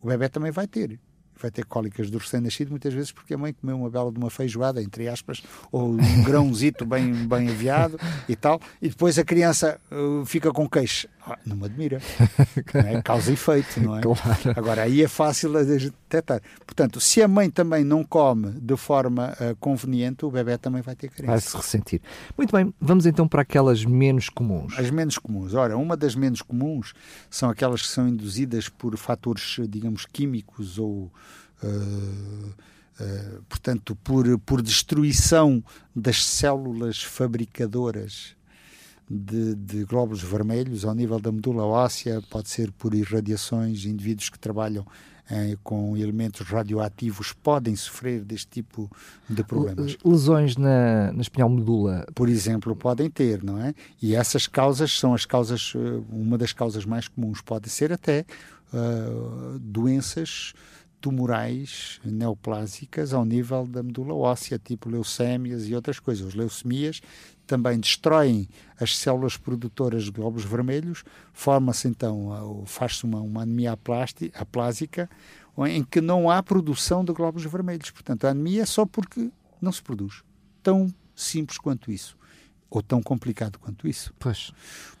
o 0.00 0.06
bebê 0.06 0.28
também 0.28 0.52
vai 0.52 0.68
ter 0.68 1.00
vai 1.42 1.50
ter 1.50 1.64
cólicas 1.64 2.10
do 2.10 2.18
recém-nascido, 2.18 2.70
muitas 2.70 2.94
vezes 2.94 3.12
porque 3.12 3.34
a 3.34 3.38
mãe 3.38 3.52
comeu 3.52 3.76
uma 3.76 3.90
bela 3.90 4.10
de 4.10 4.18
uma 4.18 4.30
feijoada, 4.30 4.82
entre 4.82 5.08
aspas, 5.08 5.42
ou 5.70 5.90
um 5.90 5.96
grãozito 6.22 6.86
bem, 6.86 7.12
bem 7.26 7.48
aviado 7.48 7.98
e 8.28 8.36
tal, 8.36 8.60
e 8.80 8.88
depois 8.88 9.18
a 9.18 9.24
criança 9.24 9.78
uh, 9.90 10.24
fica 10.24 10.52
com 10.52 10.68
queixo. 10.68 11.08
Ah, 11.24 11.38
não 11.46 11.56
me 11.56 11.66
admira. 11.66 12.00
Não 12.74 12.80
é? 12.80 13.02
Causa 13.02 13.30
e 13.30 13.34
efeito, 13.34 13.80
não 13.80 13.96
é? 13.96 14.02
Claro. 14.02 14.58
Agora, 14.58 14.82
aí 14.82 15.02
é 15.02 15.08
fácil 15.08 15.52
de 15.64 15.90
detectar. 15.90 16.42
Portanto, 16.66 17.00
se 17.00 17.22
a 17.22 17.28
mãe 17.28 17.48
também 17.48 17.84
não 17.84 18.02
come 18.02 18.50
de 18.60 18.76
forma 18.76 19.32
uh, 19.34 19.56
conveniente, 19.56 20.24
o 20.26 20.30
bebê 20.30 20.58
também 20.58 20.82
vai 20.82 20.96
ter 20.96 21.08
carência. 21.08 21.26
Vai 21.26 21.40
se 21.40 21.56
ressentir. 21.56 22.00
Muito 22.36 22.50
bem, 22.54 22.74
vamos 22.80 23.06
então 23.06 23.28
para 23.28 23.42
aquelas 23.42 23.84
menos 23.84 24.28
comuns. 24.28 24.76
As 24.76 24.90
menos 24.90 25.16
comuns. 25.16 25.54
Ora, 25.54 25.76
uma 25.76 25.96
das 25.96 26.16
menos 26.16 26.42
comuns 26.42 26.92
são 27.30 27.48
aquelas 27.48 27.82
que 27.82 27.88
são 27.88 28.08
induzidas 28.08 28.68
por 28.68 28.96
fatores, 28.96 29.58
digamos, 29.68 30.06
químicos 30.06 30.78
ou. 30.78 31.10
Uh, 31.62 32.52
portanto, 33.48 33.96
por, 33.96 34.38
por 34.40 34.62
destruição 34.62 35.62
das 35.94 36.24
células 36.24 37.02
fabricadoras 37.02 38.36
de, 39.08 39.54
de, 39.54 39.84
glóbulos 39.84 40.22
vermelhos 40.22 40.84
ao 40.84 40.94
nível 40.94 41.18
da 41.18 41.32
medula 41.32 41.64
óssea, 41.64 42.22
pode 42.30 42.48
ser 42.48 42.70
por 42.72 42.94
irradiações, 42.94 43.84
indivíduos 43.84 44.30
que 44.30 44.38
trabalham 44.38 44.86
eh, 45.30 45.56
com 45.62 45.96
elementos 45.96 46.46
radioativos 46.46 47.32
podem 47.32 47.76
sofrer 47.76 48.24
deste 48.24 48.48
tipo 48.48 48.90
de 49.28 49.44
problemas. 49.44 49.96
Lesões 50.04 50.56
na, 50.56 51.12
na 51.12 51.20
espinhal 51.20 51.48
medula? 51.48 52.06
Por 52.14 52.28
exemplo, 52.28 52.74
podem 52.74 53.10
ter, 53.10 53.42
não 53.42 53.58
é? 53.58 53.74
E 54.00 54.14
essas 54.14 54.46
causas 54.46 54.98
são 54.98 55.14
as 55.14 55.24
causas, 55.24 55.74
eh, 55.76 56.02
uma 56.10 56.38
das 56.38 56.52
causas 56.52 56.84
mais 56.84 57.06
comuns, 57.06 57.40
pode 57.40 57.68
ser 57.68 57.92
até 57.92 58.24
uh, 58.72 59.58
doenças 59.58 60.54
tumorais 61.02 62.00
neoplásicas 62.04 63.12
ao 63.12 63.24
nível 63.24 63.66
da 63.66 63.82
medula 63.82 64.14
óssea, 64.14 64.56
tipo 64.56 64.88
leucémias 64.88 65.68
e 65.68 65.74
outras 65.74 65.98
coisas. 65.98 66.28
As 66.28 66.34
leucemias 66.34 67.02
também 67.44 67.78
destroem 67.78 68.48
as 68.78 68.96
células 68.96 69.36
produtoras 69.36 70.04
de 70.04 70.12
glóbulos 70.12 70.44
vermelhos, 70.44 71.02
forma-se 71.32 71.88
então, 71.88 72.62
faz-se 72.66 73.04
uma, 73.04 73.20
uma 73.20 73.42
anemia 73.42 73.76
aplásica, 74.34 75.10
em 75.68 75.82
que 75.82 76.00
não 76.00 76.30
há 76.30 76.40
produção 76.40 77.04
de 77.04 77.12
glóbulos 77.12 77.44
vermelhos. 77.50 77.90
Portanto, 77.90 78.24
a 78.24 78.30
anemia 78.30 78.62
é 78.62 78.66
só 78.66 78.86
porque 78.86 79.28
não 79.60 79.72
se 79.72 79.82
produz. 79.82 80.22
Tão 80.62 80.88
simples 81.16 81.58
quanto 81.58 81.90
isso. 81.90 82.16
Ou 82.70 82.80
tão 82.80 83.02
complicado 83.02 83.58
quanto 83.58 83.88
isso. 83.88 84.14
Pois. 84.20 84.52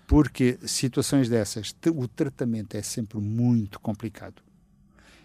Porque 0.06 0.58
situações 0.66 1.28
dessas, 1.28 1.74
o 1.94 2.08
tratamento 2.08 2.76
é 2.76 2.82
sempre 2.82 3.18
muito 3.18 3.78
complicado 3.80 4.42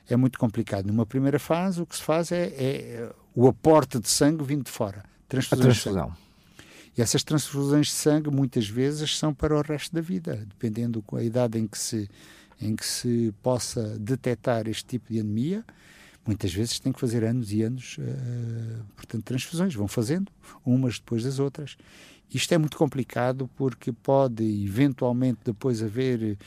é 0.10 0.16
muito 0.16 0.40
complicado. 0.40 0.88
Numa 0.88 1.06
primeira 1.06 1.40
fase, 1.40 1.82
o 1.82 1.86
que 1.86 1.96
se 1.96 2.02
faz 2.02 2.32
é, 2.32 2.46
é 2.48 3.12
o 3.36 3.48
aporte 3.48 4.00
de 4.00 4.10
sangue 4.10 4.44
vindo 4.44 4.64
de 4.64 4.72
fora. 4.72 5.04
Transfusão. 5.28 5.60
A 5.60 5.62
transfusão. 5.62 6.18
E 6.98 7.02
essas 7.02 7.24
transfusões 7.24 7.88
de 7.88 7.94
sangue, 7.94 8.32
muitas 8.32 8.68
vezes, 8.68 9.18
são 9.18 9.34
para 9.34 9.56
o 9.56 9.62
resto 9.62 9.94
da 9.94 10.02
vida, 10.02 10.44
dependendo 10.48 11.04
da 11.12 11.24
idade 11.24 11.60
em 11.60 11.68
que 11.68 11.78
se, 11.78 12.10
em 12.60 12.76
que 12.76 12.86
se 12.86 13.34
possa 13.44 14.00
detectar 14.00 14.68
este 14.68 14.86
tipo 14.86 15.14
de 15.14 15.20
anemia. 15.20 15.64
Muitas 16.26 16.52
vezes 16.52 16.80
tem 16.80 16.92
que 16.92 17.00
fazer 17.00 17.24
anos 17.24 17.54
e 17.54 17.62
anos, 17.62 17.98
uh, 18.00 18.84
portanto, 18.96 19.24
transfusões. 19.24 19.76
Vão 19.76 19.88
fazendo, 19.88 20.32
umas 20.66 20.96
depois 20.96 21.24
das 21.24 21.38
outras. 21.40 21.78
Isto 22.34 22.53
é 22.53 22.57
muito 22.57 22.77
complicado 22.77 23.50
porque 23.55 23.91
pode 23.91 24.43
eventualmente 24.43 25.39
depois 25.46 25.81
haver 25.81 26.38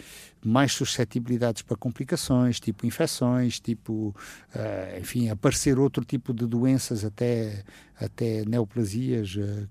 mais 0.45 0.73
suscetibilidades 0.73 1.63
para 1.63 1.77
complicações, 1.77 2.61
tipo 2.61 2.87
infecções, 2.87 3.59
tipo, 3.59 4.15
uh, 4.55 4.99
enfim, 5.01 5.31
aparecer 5.31 5.79
outro 5.79 6.05
tipo 6.05 6.35
de 6.35 6.47
doenças, 6.47 7.05
até, 7.05 7.65
até 7.99 8.45
neoplasias, 8.45 9.35
uh, 9.37 9.69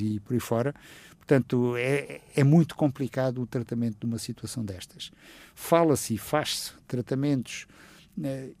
e 0.00 0.20
por 0.20 0.34
aí 0.34 0.40
fora. 0.40 0.74
Portanto, 1.18 1.74
é, 1.76 2.20
é 2.36 2.44
muito 2.44 2.74
complicado 2.74 3.40
o 3.40 3.46
tratamento 3.46 3.98
de 4.00 4.06
uma 4.06 4.18
situação 4.18 4.64
destas. 4.64 5.10
Fala-se 5.54 6.14
e 6.14 6.18
faz-se 6.18 6.72
tratamentos 6.86 7.66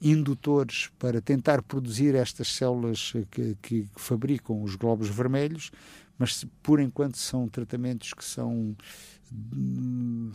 indutores 0.02 0.90
para 0.98 1.20
tentar 1.20 1.62
produzir 1.62 2.14
estas 2.14 2.48
células 2.48 3.12
que, 3.30 3.56
que 3.62 3.88
fabricam 3.94 4.62
os 4.62 4.74
glóbulos 4.74 5.14
vermelhos, 5.14 5.70
mas 6.18 6.44
por 6.62 6.80
enquanto 6.80 7.16
são 7.16 7.48
tratamentos 7.48 8.12
que 8.14 8.24
são 8.24 8.76
hum, 9.32 10.30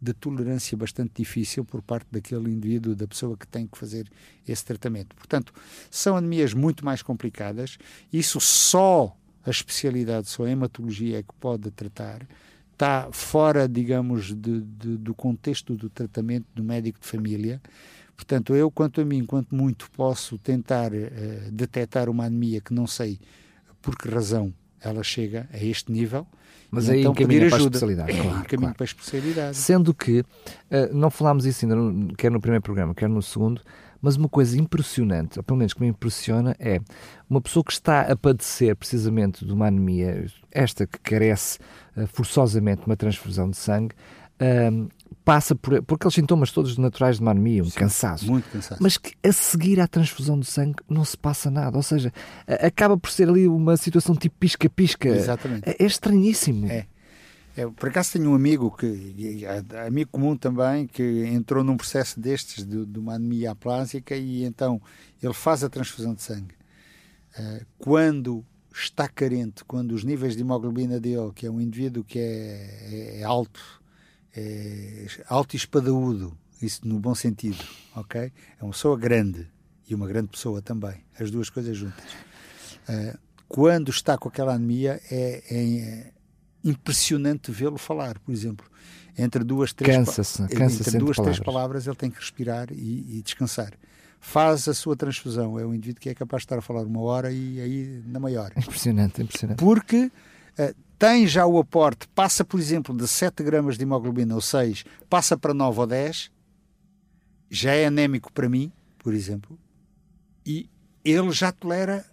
de 0.00 0.14
tolerância 0.14 0.76
bastante 0.76 1.12
difícil 1.16 1.64
por 1.64 1.82
parte 1.82 2.06
daquele 2.10 2.50
indivíduo, 2.50 2.94
da 2.94 3.06
pessoa 3.06 3.36
que 3.36 3.46
tem 3.46 3.66
que 3.66 3.76
fazer 3.76 4.10
esse 4.48 4.64
tratamento. 4.64 5.14
Portanto, 5.14 5.52
são 5.90 6.16
anemias 6.16 6.54
muito 6.54 6.84
mais 6.84 7.02
complicadas. 7.02 7.76
Isso 8.12 8.40
só 8.40 9.14
a 9.44 9.50
especialidade, 9.50 10.28
só 10.28 10.44
a 10.44 10.50
hematologia 10.50 11.18
é 11.18 11.22
que 11.22 11.34
pode 11.38 11.70
tratar. 11.70 12.26
Está 12.72 13.10
fora, 13.12 13.68
digamos, 13.68 14.34
de, 14.34 14.62
de, 14.62 14.96
do 14.96 15.14
contexto 15.14 15.76
do 15.76 15.90
tratamento 15.90 16.46
do 16.54 16.64
médico 16.64 16.98
de 16.98 17.06
família. 17.06 17.60
Portanto, 18.16 18.54
eu, 18.54 18.70
quanto 18.70 19.00
a 19.00 19.04
mim, 19.04 19.24
quanto 19.24 19.54
muito 19.54 19.90
posso 19.90 20.38
tentar 20.38 20.92
uh, 20.92 21.50
detectar 21.52 22.08
uma 22.08 22.24
anemia 22.24 22.60
que 22.60 22.72
não 22.72 22.86
sei 22.86 23.18
por 23.82 23.96
que 23.96 24.08
razão 24.08 24.52
ela 24.82 25.02
chega 25.02 25.48
a 25.52 25.58
este 25.58 25.90
nível. 25.92 26.26
Mas 26.70 26.88
aí 26.88 27.00
então 27.00 27.12
encaminha 27.12 27.48
para 27.48 27.56
a 27.56 27.60
especialidade. 27.60 28.10
É, 28.12 28.22
claro, 28.22 28.46
claro. 28.48 28.74
para 28.74 28.84
a 28.84 28.86
especialidade. 28.86 29.56
Sendo 29.56 29.92
que, 29.92 30.20
uh, 30.20 30.24
não 30.92 31.10
falámos 31.10 31.44
isso 31.44 31.64
ainda, 31.66 32.14
quer 32.16 32.30
no 32.30 32.40
primeiro 32.40 32.62
programa, 32.62 32.94
quer 32.94 33.08
no 33.08 33.20
segundo, 33.20 33.60
mas 34.00 34.16
uma 34.16 34.28
coisa 34.28 34.58
impressionante, 34.58 35.38
ou 35.38 35.42
pelo 35.42 35.58
menos 35.58 35.74
que 35.74 35.80
me 35.80 35.88
impressiona, 35.88 36.54
é 36.58 36.80
uma 37.28 37.40
pessoa 37.40 37.64
que 37.64 37.72
está 37.72 38.02
a 38.02 38.16
padecer 38.16 38.74
precisamente 38.76 39.44
de 39.44 39.52
uma 39.52 39.66
anemia, 39.66 40.26
esta 40.50 40.86
que 40.86 40.98
carece 41.00 41.58
uh, 41.96 42.06
forçosamente 42.06 42.82
de 42.82 42.86
uma 42.86 42.96
transfusão 42.96 43.50
de 43.50 43.56
sangue, 43.56 43.94
uh, 44.40 44.88
passa 45.24 45.54
por, 45.54 45.82
por 45.82 45.94
aqueles 45.94 46.14
sintomas 46.14 46.50
todos 46.50 46.76
naturais 46.78 47.16
de 47.16 47.22
uma 47.22 47.30
anemia, 47.30 47.62
um 47.62 47.70
Sim, 47.70 47.78
cansaço. 47.78 48.26
Muito 48.26 48.50
cansaço. 48.50 48.82
Mas 48.82 48.96
que 48.96 49.12
a 49.22 49.32
seguir 49.32 49.80
à 49.80 49.86
transfusão 49.86 50.38
de 50.38 50.46
sangue 50.46 50.76
não 50.88 51.04
se 51.04 51.16
passa 51.16 51.50
nada. 51.50 51.76
Ou 51.76 51.82
seja, 51.82 52.12
acaba 52.46 52.96
por 52.96 53.10
ser 53.10 53.28
ali 53.28 53.46
uma 53.46 53.76
situação 53.76 54.14
tipo 54.14 54.36
pisca-pisca. 54.38 55.08
Exatamente. 55.08 55.68
É, 55.68 55.76
é 55.78 55.86
estranhíssimo. 55.86 56.66
É. 56.66 56.86
É, 57.56 57.66
por 57.66 57.88
acaso 57.88 58.12
tenho 58.12 58.30
um 58.30 58.34
amigo, 58.34 58.70
que, 58.70 59.44
amigo 59.86 60.10
comum 60.10 60.36
também, 60.36 60.86
que 60.86 61.02
entrou 61.26 61.64
num 61.64 61.76
processo 61.76 62.18
destes, 62.18 62.64
de, 62.64 62.86
de 62.86 62.98
uma 62.98 63.14
anemia 63.14 63.50
aplásica, 63.50 64.16
e 64.16 64.44
então 64.44 64.80
ele 65.22 65.34
faz 65.34 65.64
a 65.64 65.68
transfusão 65.68 66.14
de 66.14 66.22
sangue. 66.22 66.54
Uh, 67.38 67.66
quando 67.78 68.44
está 68.72 69.08
carente, 69.08 69.64
quando 69.64 69.92
os 69.92 70.04
níveis 70.04 70.36
de 70.36 70.42
hemoglobina 70.42 71.00
dele, 71.00 71.32
que 71.34 71.46
é 71.46 71.50
um 71.50 71.60
indivíduo 71.60 72.04
que 72.04 72.18
é, 72.18 73.20
é 73.20 73.22
alto, 73.24 73.79
é 74.36 75.06
alto 75.26 75.54
e 75.54 75.56
espadaúdo, 75.56 76.36
isso 76.62 76.86
no 76.86 76.98
bom 76.98 77.14
sentido, 77.14 77.64
ok? 77.94 78.32
É 78.58 78.64
uma 78.64 78.72
pessoa 78.72 78.96
grande 78.98 79.48
e 79.88 79.94
uma 79.94 80.06
grande 80.06 80.28
pessoa 80.28 80.62
também, 80.62 81.04
as 81.18 81.30
duas 81.30 81.50
coisas 81.50 81.76
juntas. 81.76 82.04
Uh, 82.88 83.18
quando 83.48 83.90
está 83.90 84.16
com 84.16 84.28
aquela 84.28 84.54
anemia, 84.54 85.00
é, 85.10 85.42
é 85.50 86.12
impressionante 86.62 87.50
vê-lo 87.50 87.78
falar, 87.78 88.18
por 88.20 88.32
exemplo. 88.32 88.64
Entre 89.18 89.42
duas, 89.42 89.72
três, 89.72 89.96
cansa 89.96 90.46
cansa 90.48 90.82
entre 90.82 90.98
duas 90.98 91.16
palavras. 91.16 91.36
três 91.36 91.40
palavras 91.40 91.86
ele 91.86 91.96
tem 91.96 92.10
que 92.10 92.18
respirar 92.18 92.68
e, 92.70 93.18
e, 93.18 93.22
descansar. 93.22 93.72
Faz 94.20 94.68
a 94.68 94.74
sua 94.74 94.94
transfusão. 94.94 95.58
É 95.58 95.66
um 95.66 95.74
indivíduo 95.74 96.00
que 96.00 96.08
é 96.08 96.14
capaz 96.14 96.42
de 96.42 96.44
estar 96.44 96.58
a 96.58 96.62
falar 96.62 96.84
uma 96.84 97.00
hora 97.00 97.32
e 97.32 97.60
aí 97.60 98.02
na 98.06 98.20
maior. 98.20 98.52
Impressionante, 98.56 99.20
impressionante. 99.20 99.58
Porque 99.58 100.04
uh, 100.58 100.74
tem 101.00 101.26
já 101.26 101.46
o 101.46 101.58
aporte, 101.58 102.06
passa, 102.08 102.44
por 102.44 102.60
exemplo, 102.60 102.94
de 102.94 103.08
7 103.08 103.42
gramas 103.42 103.78
de 103.78 103.84
hemoglobina 103.84 104.34
ou 104.34 104.40
6, 104.42 104.84
passa 105.08 105.34
para 105.34 105.54
9 105.54 105.80
ou 105.80 105.86
10, 105.86 106.30
já 107.48 107.72
é 107.72 107.86
anémico 107.86 108.30
para 108.30 108.50
mim, 108.50 108.70
por 108.98 109.14
exemplo, 109.14 109.58
e 110.44 110.68
ele 111.02 111.32
já 111.32 111.50
tolera 111.50 112.04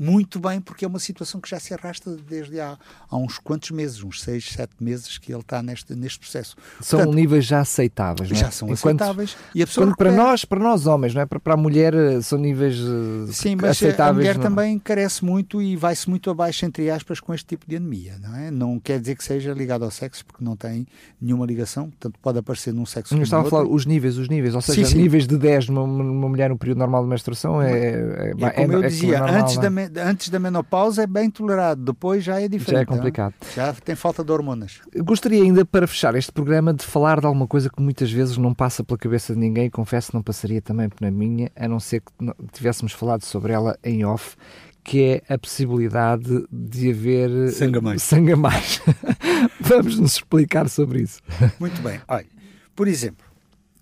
muito 0.00 0.40
bem, 0.40 0.62
porque 0.62 0.86
é 0.86 0.88
uma 0.88 0.98
situação 0.98 1.42
que 1.42 1.50
já 1.50 1.60
se 1.60 1.74
arrasta 1.74 2.16
desde 2.26 2.58
há, 2.58 2.78
há 3.06 3.16
uns 3.18 3.38
quantos 3.38 3.70
meses, 3.70 4.02
uns 4.02 4.22
seis, 4.22 4.46
sete 4.50 4.72
meses 4.80 5.18
que 5.18 5.30
ele 5.30 5.42
está 5.42 5.62
neste, 5.62 5.94
neste 5.94 6.18
processo. 6.18 6.56
São 6.80 7.00
Portanto, 7.00 7.14
níveis 7.14 7.44
já 7.44 7.60
aceitáveis, 7.60 8.30
não 8.30 8.36
é? 8.36 8.40
Já 8.40 8.50
são 8.50 8.68
Enquanto, 8.68 9.02
aceitáveis. 9.02 9.36
E 9.54 9.62
a 9.62 9.66
pessoa 9.66 9.86
quando 9.86 9.96
para 9.96 10.10
nós, 10.10 10.46
para 10.46 10.58
nós 10.58 10.86
homens, 10.86 11.14
não 11.14 11.20
é? 11.20 11.26
Para, 11.26 11.38
para 11.38 11.52
a 11.52 11.56
mulher 11.56 11.92
eh, 11.92 12.22
são 12.22 12.38
níveis 12.38 12.76
eh, 12.78 13.30
Sim, 13.30 13.56
mas 13.56 13.72
aceitáveis. 13.72 14.10
a 14.10 14.12
mulher 14.14 14.36
não? 14.36 14.44
também 14.44 14.78
carece 14.78 15.22
muito 15.22 15.60
e 15.60 15.76
vai-se 15.76 16.08
muito 16.08 16.30
abaixo, 16.30 16.64
entre 16.64 16.90
aspas, 16.90 17.20
com 17.20 17.34
este 17.34 17.44
tipo 17.44 17.66
de 17.68 17.76
anemia, 17.76 18.16
não 18.22 18.34
é? 18.34 18.50
Não 18.50 18.80
quer 18.80 18.98
dizer 19.00 19.16
que 19.16 19.24
seja 19.24 19.52
ligado 19.52 19.84
ao 19.84 19.90
sexo, 19.90 20.24
porque 20.24 20.42
não 20.42 20.56
tem 20.56 20.86
nenhuma 21.20 21.44
ligação, 21.44 21.90
portanto 21.90 22.18
pode 22.22 22.38
aparecer 22.38 22.72
num 22.72 22.86
sexo 22.86 23.14
Mas 23.14 23.24
estava 23.24 23.46
a 23.46 23.50
falar 23.50 23.68
os 23.68 23.84
níveis, 23.84 24.16
os 24.16 24.30
níveis, 24.30 24.54
ou 24.54 24.62
seja, 24.62 24.82
sim, 24.82 24.92
sim. 24.92 25.02
níveis 25.02 25.26
de 25.26 25.36
10 25.36 25.68
numa, 25.68 25.86
numa 25.86 26.28
mulher 26.28 26.48
no 26.48 26.56
período 26.56 26.78
normal 26.78 27.02
de 27.02 27.10
menstruação 27.10 27.60
é, 27.60 27.70
é, 27.70 28.30
é, 28.30 28.50
como 28.50 28.72
é, 28.72 28.76
eu 28.76 28.82
dizia, 28.82 29.16
é 29.16 29.20
normal, 29.20 29.42
antes, 29.42 29.58
da, 29.58 29.70
antes 29.98 30.28
da 30.28 30.38
menopausa 30.38 30.70
pausa 30.80 31.02
é 31.02 31.06
bem 31.06 31.30
tolerado, 31.30 31.84
depois 31.84 32.24
já 32.24 32.40
é 32.40 32.48
diferente. 32.48 32.72
Já 32.72 32.80
é 32.80 32.84
complicado. 32.84 33.34
Não? 33.40 33.52
Já 33.52 33.72
tem 33.72 33.94
falta 33.94 34.24
de 34.24 34.32
hormonas. 34.32 34.80
Gostaria 34.96 35.42
ainda, 35.42 35.64
para 35.64 35.86
fechar 35.86 36.14
este 36.14 36.32
programa, 36.32 36.72
de 36.72 36.84
falar 36.84 37.20
de 37.20 37.26
alguma 37.26 37.46
coisa 37.46 37.68
que 37.68 37.82
muitas 37.82 38.10
vezes 38.10 38.36
não 38.36 38.54
passa 38.54 38.82
pela 38.84 38.98
cabeça 38.98 39.34
de 39.34 39.40
ninguém, 39.40 39.68
confesso 39.68 40.10
que 40.10 40.14
não 40.14 40.22
passaria 40.22 40.62
também 40.62 40.88
na 41.00 41.10
minha, 41.10 41.50
a 41.56 41.68
não 41.68 41.80
ser 41.80 42.00
que 42.00 42.12
tivéssemos 42.52 42.92
falado 42.92 43.24
sobre 43.24 43.52
ela 43.52 43.78
em 43.82 44.04
off, 44.04 44.36
que 44.82 45.22
é 45.28 45.34
a 45.34 45.38
possibilidade 45.38 46.44
de 46.50 46.90
haver 46.90 47.50
sangue 47.52 47.78
a 47.78 47.80
mais. 47.80 48.02
Sangue 48.02 48.32
a 48.32 48.36
mais. 48.36 48.80
Vamos 49.60 49.98
nos 49.98 50.14
explicar 50.14 50.68
sobre 50.68 51.02
isso. 51.02 51.20
Muito 51.58 51.80
bem. 51.82 52.00
Olha, 52.08 52.26
por 52.74 52.88
exemplo, 52.88 53.26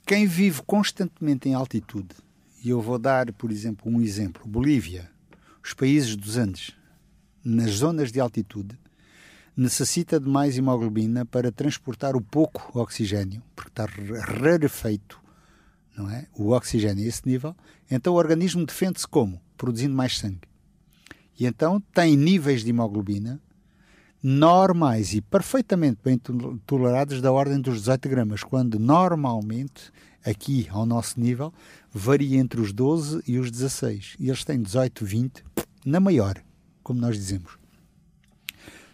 quem 0.06 0.26
vive 0.26 0.62
constantemente 0.66 1.48
em 1.48 1.54
altitude, 1.54 2.16
e 2.64 2.70
eu 2.70 2.80
vou 2.80 2.98
dar, 2.98 3.32
por 3.32 3.52
exemplo, 3.52 3.90
um 3.90 4.00
exemplo, 4.00 4.42
Bolívia, 4.46 5.08
os 5.68 5.74
países 5.74 6.16
dos 6.16 6.38
Andes, 6.38 6.72
nas 7.44 7.72
zonas 7.72 8.10
de 8.10 8.18
altitude, 8.18 8.78
necessita 9.54 10.18
de 10.18 10.26
mais 10.26 10.56
hemoglobina 10.56 11.26
para 11.26 11.52
transportar 11.52 12.16
o 12.16 12.22
pouco 12.22 12.78
oxigênio, 12.78 13.42
porque 13.54 13.70
está 13.70 13.84
rarefeito 13.84 15.20
não 15.94 16.08
é? 16.08 16.26
o 16.34 16.52
oxigênio 16.52 17.04
a 17.04 17.06
esse 17.06 17.28
nível, 17.28 17.54
então 17.90 18.14
o 18.14 18.16
organismo 18.16 18.64
defende-se 18.64 19.06
como? 19.06 19.38
Produzindo 19.58 19.94
mais 19.94 20.16
sangue. 20.16 20.48
E 21.38 21.44
então 21.44 21.82
tem 21.92 22.16
níveis 22.16 22.64
de 22.64 22.70
hemoglobina 22.70 23.38
normais 24.22 25.12
e 25.12 25.20
perfeitamente 25.20 25.98
bem 26.02 26.18
tolerados 26.64 27.20
da 27.20 27.30
ordem 27.30 27.60
dos 27.60 27.80
18 27.80 28.08
gramas, 28.08 28.42
quando 28.42 28.78
normalmente, 28.78 29.92
aqui 30.28 30.68
ao 30.70 30.84
nosso 30.84 31.18
nível, 31.18 31.52
varia 31.92 32.38
entre 32.38 32.60
os 32.60 32.72
12 32.72 33.22
e 33.26 33.38
os 33.38 33.50
16. 33.50 34.16
E 34.18 34.28
eles 34.28 34.44
têm 34.44 34.60
18, 34.60 35.04
20, 35.04 35.44
na 35.84 36.00
maior 36.00 36.42
como 36.88 37.02
nós 37.02 37.16
dizemos. 37.16 37.58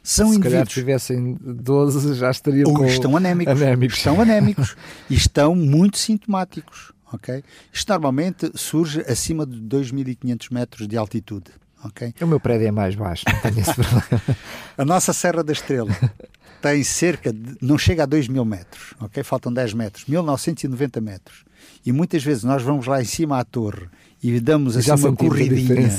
São 0.03 0.31
Se 0.31 0.37
indivíduos. 0.37 0.69
Se 0.69 0.75
tivessem 0.81 1.39
12, 1.41 2.15
já 2.15 2.29
estariam 2.29 2.69
ou 2.69 2.77
com 2.77 2.85
estão 2.85 3.17
anémicos, 3.17 3.63
anémicos. 3.63 3.97
Estão 3.97 4.21
anémicos 4.21 4.77
e 5.09 5.15
estão 5.15 5.55
muito 5.55 5.97
sintomáticos. 5.97 6.93
ok? 7.13 7.45
Isto 7.73 7.89
normalmente 7.91 8.51
surge 8.57 9.01
acima 9.03 9.47
de 9.47 9.61
2.500 9.61 10.53
metros 10.53 10.89
de 10.89 10.97
altitude, 10.97 11.53
ok? 11.85 12.13
O 12.21 12.27
meu 12.27 12.41
prédio 12.41 12.67
é 12.67 12.73
mais 12.73 12.97
baixo, 12.97 13.25
não 13.33 13.41
tenho 13.41 13.61
esse 13.61 13.73
problema. 13.73 14.23
a 14.77 14.85
nossa 14.85 15.13
Serra 15.13 15.45
da 15.45 15.53
Estrela 15.53 15.97
tem 16.65 16.83
cerca 16.83 17.31
de, 17.31 17.59
não 17.61 17.77
chega 17.77 18.05
a 18.05 18.07
2 18.07 18.27
mil 18.27 18.43
metros, 18.43 18.95
ok? 18.99 19.23
Faltam 19.23 19.53
10 19.53 19.75
metros, 19.75 20.07
1990 20.07 20.99
metros. 20.99 21.45
E 21.85 21.93
muitas 21.93 22.25
vezes 22.25 22.43
nós 22.43 22.63
vamos 22.63 22.87
lá 22.87 23.03
em 23.03 23.05
cima 23.05 23.39
à 23.39 23.45
torre 23.45 23.87
e 24.23 24.41
damos 24.41 24.75
assim 24.75 24.91
uma 24.91 25.15
corridinha 25.15 25.91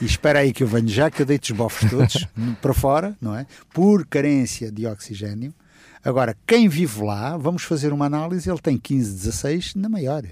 e 0.00 0.04
espera 0.04 0.38
aí 0.38 0.52
que 0.52 0.62
eu 0.62 0.68
venho 0.68 0.86
já 0.86 1.10
que 1.10 1.20
eu 1.20 1.26
deito 1.26 1.42
os 1.46 1.50
bofos 1.50 1.90
todos 1.90 2.28
para 2.62 2.72
fora, 2.72 3.16
não 3.20 3.36
é? 3.36 3.44
Por 3.72 4.06
carência 4.06 4.70
de 4.70 4.86
oxigênio. 4.86 5.52
Agora, 6.04 6.36
quem 6.46 6.68
vive 6.68 7.02
lá, 7.02 7.36
vamos 7.36 7.64
fazer 7.64 7.92
uma 7.92 8.06
análise, 8.06 8.48
ele 8.48 8.60
tem 8.60 8.78
15, 8.78 9.16
16 9.16 9.74
na 9.74 9.88
maior. 9.88 10.22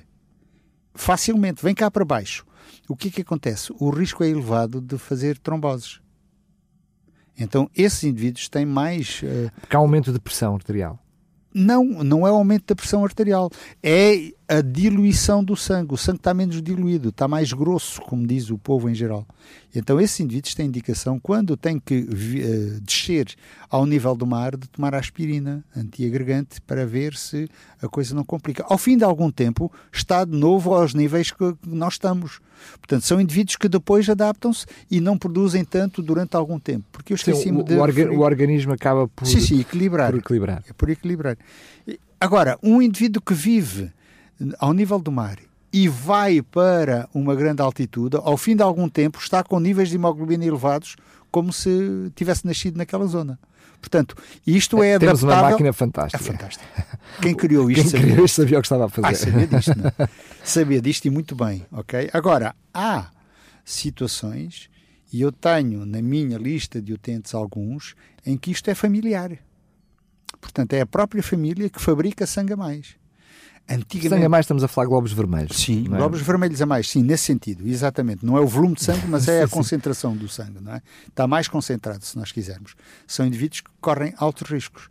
Facilmente, 0.95 1.61
vem 1.61 1.75
cá 1.75 1.91
para 1.91 2.05
baixo. 2.05 2.47
O 2.89 2.95
que 2.95 3.09
é 3.09 3.11
que 3.11 3.23
acontece? 3.23 3.73
O 3.81 3.91
risco 3.91 4.23
é 4.23 4.29
elevado 4.29 4.81
de 4.81 4.97
fazer 4.97 5.39
tromboses. 5.39 6.02
Então, 7.43 7.69
esses 7.77 8.05
indivíduos 8.05 8.49
têm 8.49 8.65
mais. 8.65 9.23
Uh... 9.23 9.51
Porque 9.61 9.77
há 9.77 9.79
aumento 9.79 10.13
de 10.13 10.19
pressão 10.19 10.55
arterial. 10.55 10.99
Não, 11.55 11.85
não 11.85 12.27
é 12.27 12.31
aumento 12.31 12.67
da 12.69 12.75
pressão 12.75 13.05
arterial, 13.05 13.51
é 13.83 14.33
a 14.53 14.61
diluição 14.61 15.43
do 15.43 15.57
sangue. 15.57 15.95
O 15.95 15.97
sangue 15.97 16.19
está 16.19 16.35
menos 16.35 16.61
diluído, 16.61 17.09
está 17.09 17.27
mais 17.27 17.53
grosso, 17.55 18.03
como 18.03 18.27
diz 18.27 18.51
o 18.51 18.59
povo 18.59 18.89
em 18.91 18.95
geral. 18.95 19.27
Então, 19.75 19.99
esses 19.99 20.21
indivíduos 20.21 20.55
têm 20.55 20.67
indicação, 20.67 21.19
quando 21.19 21.57
têm 21.57 21.79
que 21.79 22.01
uh, 22.01 22.81
descer 22.83 23.35
ao 23.71 23.87
nível 23.87 24.15
do 24.15 24.27
mar, 24.27 24.55
de 24.55 24.69
tomar 24.69 24.95
aspirina 24.95 25.65
antiagregante 25.75 26.61
para 26.61 26.85
ver 26.85 27.17
se 27.17 27.49
a 27.81 27.89
coisa 27.89 28.15
não 28.15 28.25
complica. 28.25 28.63
Ao 28.69 28.77
fim 28.77 28.99
de 28.99 29.05
algum 29.05 29.31
tempo, 29.31 29.73
está 29.91 30.23
de 30.23 30.37
novo 30.37 30.75
aos 30.75 30.93
níveis 30.93 31.31
que 31.31 31.55
nós 31.67 31.95
estamos. 31.95 32.39
Portanto, 32.73 33.05
são 33.05 33.19
indivíduos 33.19 33.57
que 33.57 33.71
depois 33.71 34.07
adaptam-se 34.11 34.67
e 34.91 35.01
não 35.01 35.17
produzem 35.17 35.65
tanto 35.65 36.03
durante 36.03 36.37
algum 36.37 36.59
tempo. 36.59 36.85
Porque 36.93 37.15
o, 37.15 37.17
de. 37.17 37.75
O, 37.75 37.81
orga 37.81 38.13
o, 38.13 38.21
organismo 38.21 38.75
acaba 38.75 39.09
por, 39.09 39.27
sim, 39.27 39.41
sim, 39.41 39.61
equilibrar. 39.61 40.11
por 40.11 40.19
equilibrar. 40.19 40.63
É 40.69 40.73
por 40.75 40.91
equilibrar. 40.91 41.39
Agora, 42.21 42.59
um 42.63 42.83
indivíduo 42.83 43.23
que 43.23 43.33
vive 43.33 43.91
ao 44.59 44.73
nível 44.73 44.99
do 44.99 45.13
mar 45.13 45.39
e 45.73 45.89
vai 45.89 46.43
para 46.43 47.09
uma 47.15 47.35
grande 47.35 47.63
altitude, 47.63 48.17
ao 48.17 48.37
fim 48.37 48.55
de 48.55 48.63
algum 48.63 48.89
tempo 48.89 49.19
está 49.19 49.43
com 49.43 49.59
níveis 49.59 49.89
de 49.89 49.97
hemoglobina 49.97 50.45
elevados, 50.45 50.97
como 51.31 51.53
se 51.53 52.13
tivesse 52.15 52.47
nascido 52.47 52.77
naquela 52.77 53.07
zona. 53.07 53.39
Portanto, 53.81 54.15
isto 54.47 54.83
é 54.83 54.99
Temos 54.99 55.25
adaptável... 55.25 55.45
uma 55.45 55.51
máquina 55.51 55.73
fantástica. 55.73 56.23
É 56.23 56.27
fantástica. 56.27 56.99
Quem 57.21 57.35
criou 57.35 57.69
isto, 57.73 57.83
Quem 57.83 57.91
sabia... 57.91 58.11
criou 58.11 58.25
isto 58.27 58.35
sabia 58.37 58.59
o 58.59 58.61
que 58.61 58.67
estava 58.67 58.85
a 58.85 58.89
fazer. 58.89 59.09
Ah, 59.09 59.15
sabia 59.15 59.47
disto, 59.47 59.79
não? 59.79 59.87
É? 59.99 60.09
sabia 60.45 60.81
disto 60.81 61.05
e 61.07 61.11
muito 61.11 61.35
bem, 61.35 61.67
ok? 61.73 62.11
Agora, 62.13 62.55
há 62.73 63.11
situações, 63.65 64.69
e 65.13 65.21
eu 65.21 65.33
tenho 65.33 65.85
na 65.85 66.01
minha 66.01 66.39
lista 66.39 66.81
de 66.81 66.93
utentes 66.93 67.35
alguns, 67.35 67.97
em 68.25 68.37
que 68.37 68.53
isto 68.53 68.69
é 68.71 68.75
familiar. 68.75 69.37
Portanto, 70.41 70.75
é 70.75 70.81
a 70.83 70.87
própria 70.87 71.23
família 71.23 71.69
que 71.69 71.81
fabrica 71.81 72.27
sangue 72.27 72.53
a 72.53 72.57
mais. 72.57 73.02
Antigamente... 73.69 74.09
Sangue 74.11 74.25
a 74.27 74.29
mais, 74.29 74.45
estamos 74.45 74.65
a 74.65 74.69
falar 74.69 74.87
globos 74.87 75.13
vermelhos. 75.13 75.57
Sim, 75.57 75.85
é? 75.87 75.97
globos 75.97 76.21
vermelhos 76.21 76.61
a 76.61 76.67
mais, 76.67 76.91
sim, 76.91 77.03
nesse 77.03 77.25
sentido, 77.25 77.67
exatamente. 77.67 78.25
Não 78.25 78.37
é 78.37 78.41
o 78.41 78.47
volume 78.47 78.75
de 78.75 78.85
sangue, 78.85 79.07
mas 79.07 79.29
é 79.29 79.43
a 79.43 79.49
concentração 79.49 80.17
do 80.17 80.29
sangue, 80.29 80.59
não 80.61 80.75
é? 80.75 80.83
Está 81.09 81.27
mais 81.27 81.49
concentrado, 81.49 82.05
se 82.05 82.17
nós 82.17 82.33
quisermos. 82.33 82.75
São 83.07 83.27
indivíduos 83.27 83.61
que 83.61 83.71
correm 83.81 84.13
altos 84.17 84.51
riscos. 84.51 84.89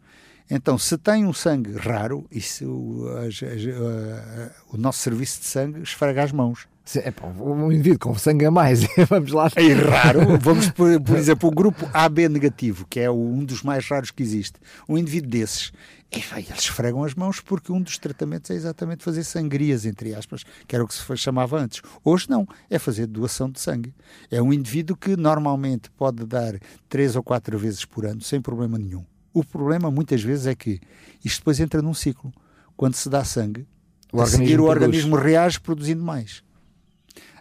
Então, 0.50 0.78
se 0.78 0.98
tem 0.98 1.26
um 1.26 1.32
sangue 1.32 1.72
raro, 1.78 2.26
isso, 2.30 2.66
o, 2.66 3.08
a, 3.08 4.76
o 4.76 4.78
nosso 4.78 5.00
serviço 5.00 5.40
de 5.40 5.46
sangue 5.46 5.82
esfrega 5.82 6.24
as 6.24 6.32
mãos. 6.32 6.68
É, 6.96 7.10
pá, 7.10 7.28
um 7.28 7.72
indivíduo 7.72 8.00
com 8.00 8.18
sangue 8.18 8.46
a 8.46 8.52
mais, 8.52 8.82
vamos 9.08 9.32
lá. 9.32 9.50
É 9.56 9.74
raro. 9.74 10.38
Vamos, 10.40 10.70
por, 10.72 11.00
por 11.00 11.16
exemplo, 11.16 11.48
o 11.48 11.54
grupo 11.54 11.90
AB 11.94 12.28
negativo, 12.28 12.86
que 12.90 13.00
é 13.00 13.10
um 13.10 13.46
dos 13.46 13.64
mais 13.64 13.88
raros 13.88 14.12
que 14.12 14.22
existe. 14.22 14.56
Um 14.90 14.98
indivíduo 14.98 15.30
desses, 15.30 15.72
eles 16.12 16.60
esfregam 16.60 17.06
as 17.06 17.14
mãos 17.16 17.40
porque 17.40 17.72
um 17.72 17.82
dos 17.82 17.98
tratamentos 17.98 18.52
é 18.52 18.54
exatamente 18.54 19.04
fazer 19.04 19.24
sangrias, 19.24 19.86
entre 19.86 20.14
aspas, 20.14 20.44
que 20.68 20.76
era 20.76 20.84
o 20.84 20.88
que 20.88 20.94
se 20.94 21.18
chamava 21.18 21.58
antes. 21.58 21.82
Hoje 22.04 22.30
não, 22.30 22.46
é 22.70 22.78
fazer 22.78 23.08
doação 23.08 23.50
de 23.50 23.62
sangue. 23.62 23.96
É 24.30 24.42
um 24.42 24.52
indivíduo 24.52 24.98
que 24.98 25.16
normalmente 25.16 25.90
pode 25.92 26.26
dar 26.26 26.60
três 26.90 27.16
ou 27.16 27.24
quatro 27.24 27.58
vezes 27.58 27.86
por 27.86 28.06
ano, 28.06 28.22
sem 28.22 28.42
problema 28.42 28.78
nenhum. 28.78 29.06
O 29.34 29.42
problema, 29.44 29.90
muitas 29.90 30.22
vezes, 30.22 30.48
é 30.48 30.54
que 30.54 30.82
isto 31.24 31.40
depois 31.40 31.62
entra 31.62 31.82
num 31.82 31.94
ciclo. 31.94 32.34
Quando 32.76 32.96
se 32.96 33.08
dá 33.08 33.24
sangue, 33.24 33.66
o 34.12 34.22
a 34.22 34.26
seguir 34.26 34.60
o 34.60 34.66
organismo 34.66 35.16
reage 35.16 35.62
produzindo 35.62 36.04
mais. 36.04 36.44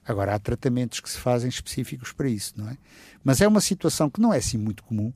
Agora, 0.07 0.35
há 0.35 0.39
tratamentos 0.39 1.01
que 1.01 1.11
se 1.11 1.19
fazem 1.19 1.49
específicos 1.49 2.13
para 2.13 2.29
isso, 2.29 2.55
não 2.57 2.69
é? 2.69 2.77
Mas 3.25 3.41
é 3.41 3.49
uma 3.49 3.61
situação 3.61 4.09
que 4.09 4.21
não 4.21 4.33
é 4.33 4.39
assim 4.39 4.57
muito 4.57 4.85
comum. 4.85 5.13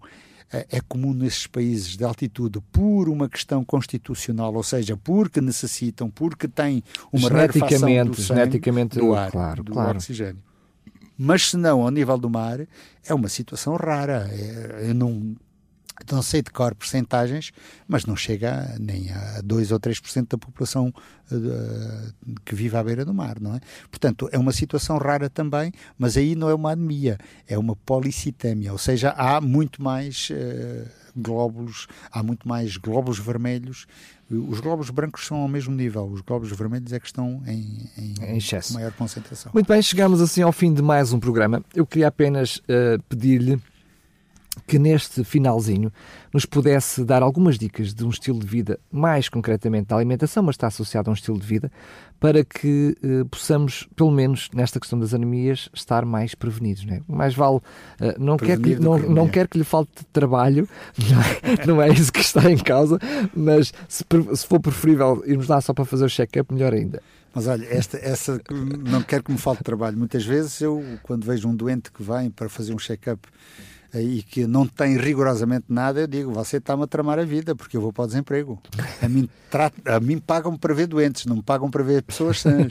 É, 0.53 0.67
é 0.71 0.81
comum 0.81 1.13
nesses 1.13 1.47
países 1.47 1.97
de 1.97 2.05
altitude 2.05 2.61
por 2.71 3.09
uma 3.09 3.29
questão 3.29 3.65
constitucional, 3.65 4.55
ou 4.55 4.63
seja, 4.63 4.97
porque 4.97 5.41
necessitam, 5.41 6.09
porque 6.09 6.47
têm 6.47 6.83
uma 7.13 7.29
rarefação 7.29 8.05
do, 8.07 8.15
sangue, 8.15 8.41
geneticamente, 8.41 8.99
do 8.99 9.15
ar, 9.15 9.31
claro, 9.31 9.65
do 9.65 9.73
claro. 9.73 9.97
oxigênio. 9.97 10.43
Mas 11.17 11.51
se 11.51 11.57
não, 11.57 11.83
ao 11.83 11.91
nível 11.91 12.19
do 12.19 12.29
mar, 12.29 12.61
é 13.05 13.15
uma 13.15 13.29
situação 13.29 13.77
rara. 13.77 14.29
É, 14.33 14.91
eu 14.91 14.95
não, 14.95 15.35
não 16.11 16.23
sei 16.23 16.43
de 16.43 16.51
cor 16.51 16.75
percentagens, 16.75 17.53
mas 17.87 18.07
não 18.07 18.17
chega 18.17 18.77
nem 18.79 19.11
a 19.11 19.41
2 19.43 19.73
ou 19.73 19.81
3% 19.81 20.29
da 20.29 20.39
população 20.39 20.93
uh, 21.31 22.35
que 22.45 22.55
vive 22.55 22.77
à 22.77 22.83
beira 22.83 23.05
do 23.05 23.15
mar, 23.15 23.41
não 23.41 23.55
é? 23.55 23.61
Portanto, 23.91 24.29
é 24.33 24.39
uma 24.39 24.53
situação 24.53 24.99
rara 24.99 25.31
também, 25.31 25.73
mas 25.99 26.17
aí 26.17 26.35
não 26.35 26.49
é 26.49 26.55
uma 26.55 26.73
anemia, 26.73 27.19
é 27.47 27.59
uma 27.59 27.77
policitemia, 27.77 28.73
ou 28.73 28.79
seja, 28.79 29.11
há 29.11 29.41
muito 29.41 29.83
mais 29.83 30.31
uh, 30.31 30.89
glóbulos, 31.17 31.87
há 32.11 32.23
muito 32.23 32.49
mais 32.49 32.77
glóbulos 32.77 33.19
vermelhos. 33.19 33.87
Os 34.31 34.59
glóbulos 34.59 34.91
brancos 34.91 35.27
são 35.27 35.39
ao 35.39 35.49
mesmo 35.49 35.75
nível, 35.75 36.07
os 36.07 36.21
glóbulos 36.23 36.57
vermelhos 36.57 36.93
é 36.93 36.99
que 36.99 37.07
estão 37.07 37.43
em, 37.47 37.89
em, 37.97 38.15
em 38.23 38.37
excesso. 38.39 38.75
maior 38.75 38.93
concentração. 38.93 39.53
Muito 39.55 39.67
bem, 39.67 39.81
chegamos 39.83 40.21
assim 40.21 40.43
ao 40.43 40.53
fim 40.53 40.73
de 40.73 40.83
mais 40.83 41.13
um 41.13 41.21
programa. 41.21 41.63
Eu 41.75 41.87
queria 41.87 42.09
apenas 42.09 42.57
uh, 42.57 43.03
pedir-lhe 43.09 43.61
que 44.67 44.79
neste 44.79 45.25
finalzinho 45.25 45.93
nos 46.33 46.45
pudesse 46.45 47.05
dar 47.05 47.23
algumas 47.23 47.59
dicas 47.59 47.95
de 47.95 48.05
um 48.05 48.11
estilo 48.11 48.39
de 48.39 48.47
vida, 48.47 48.79
mais 48.91 49.29
concretamente 49.29 49.89
da 49.89 49.97
alimentação, 49.97 50.43
mas 50.43 50.55
está 50.55 50.67
associado 50.67 51.09
a 51.09 51.13
um 51.13 51.15
estilo 51.15 51.39
de 51.39 51.47
vida, 51.47 51.71
para 52.19 52.45
que 52.45 52.97
eh, 53.03 53.25
possamos, 53.31 53.89
pelo 53.95 54.11
menos 54.11 54.49
nesta 54.53 54.81
questão 54.81 54.99
das 54.99 55.15
anemias, 55.15 55.69
estar 55.75 56.05
mais 56.05 56.35
prevenidos. 56.35 56.85
Não 56.85 56.95
é? 56.95 57.03
Mais 57.07 57.35
vale, 57.35 57.61
eh, 58.01 58.17
não, 58.19 58.37
quer 58.37 58.59
que, 58.59 58.77
não, 58.77 58.99
não 58.99 59.29
quer 59.29 59.47
que 59.47 59.59
lhe 59.59 59.65
falte 59.65 60.05
trabalho, 60.13 60.69
não 60.99 61.21
é, 61.21 61.67
não 61.67 61.83
é 61.83 61.89
isso 61.91 62.13
que 62.13 62.21
está 62.21 62.51
em 62.51 62.59
causa, 62.59 62.99
mas 63.35 63.73
se, 63.89 64.05
se 64.35 64.47
for 64.47 64.61
preferível 64.61 65.23
irmos 65.27 65.49
lá 65.49 65.61
só 65.61 65.73
para 65.73 65.85
fazer 65.85 66.05
o 66.05 66.09
check-up, 66.09 66.53
melhor 66.53 66.73
ainda. 66.73 67.03
Mas 67.35 67.49
olha, 67.49 67.67
esta, 67.67 67.99
essa 67.99 68.41
não 68.89 69.03
quero 69.03 69.25
que 69.25 69.33
me 69.33 69.39
falte 69.39 69.65
trabalho. 69.65 69.99
Muitas 69.99 70.25
vezes 70.25 70.61
eu, 70.61 70.83
quando 71.03 71.25
vejo 71.25 71.49
um 71.49 71.55
doente 71.55 71.91
que 71.91 72.01
vem 72.01 72.31
para 72.31 72.49
fazer 72.49 72.73
um 72.73 72.79
check-up 72.79 73.21
e 74.01 74.23
que 74.23 74.47
não 74.47 74.67
tem 74.67 74.97
rigorosamente 74.97 75.67
nada, 75.69 76.01
eu 76.01 76.07
digo, 76.07 76.33
você 76.33 76.57
está-me 76.57 76.83
a 76.83 76.87
tramar 76.87 77.19
a 77.19 77.25
vida, 77.25 77.55
porque 77.55 77.77
eu 77.77 77.81
vou 77.81 77.93
para 77.93 78.05
o 78.05 78.07
desemprego. 78.07 78.61
A 79.01 79.09
mim, 79.09 79.29
a 79.87 80.01
mim 80.01 80.19
pagam 80.19 80.57
para 80.57 80.75
ver 80.75 80.87
doentes, 80.87 81.27
não 81.27 81.37
me 81.37 81.43
pagam 81.43 81.71
para 81.71 81.83
ver 81.83 82.03
pessoas 82.03 82.41
sãs. 82.41 82.67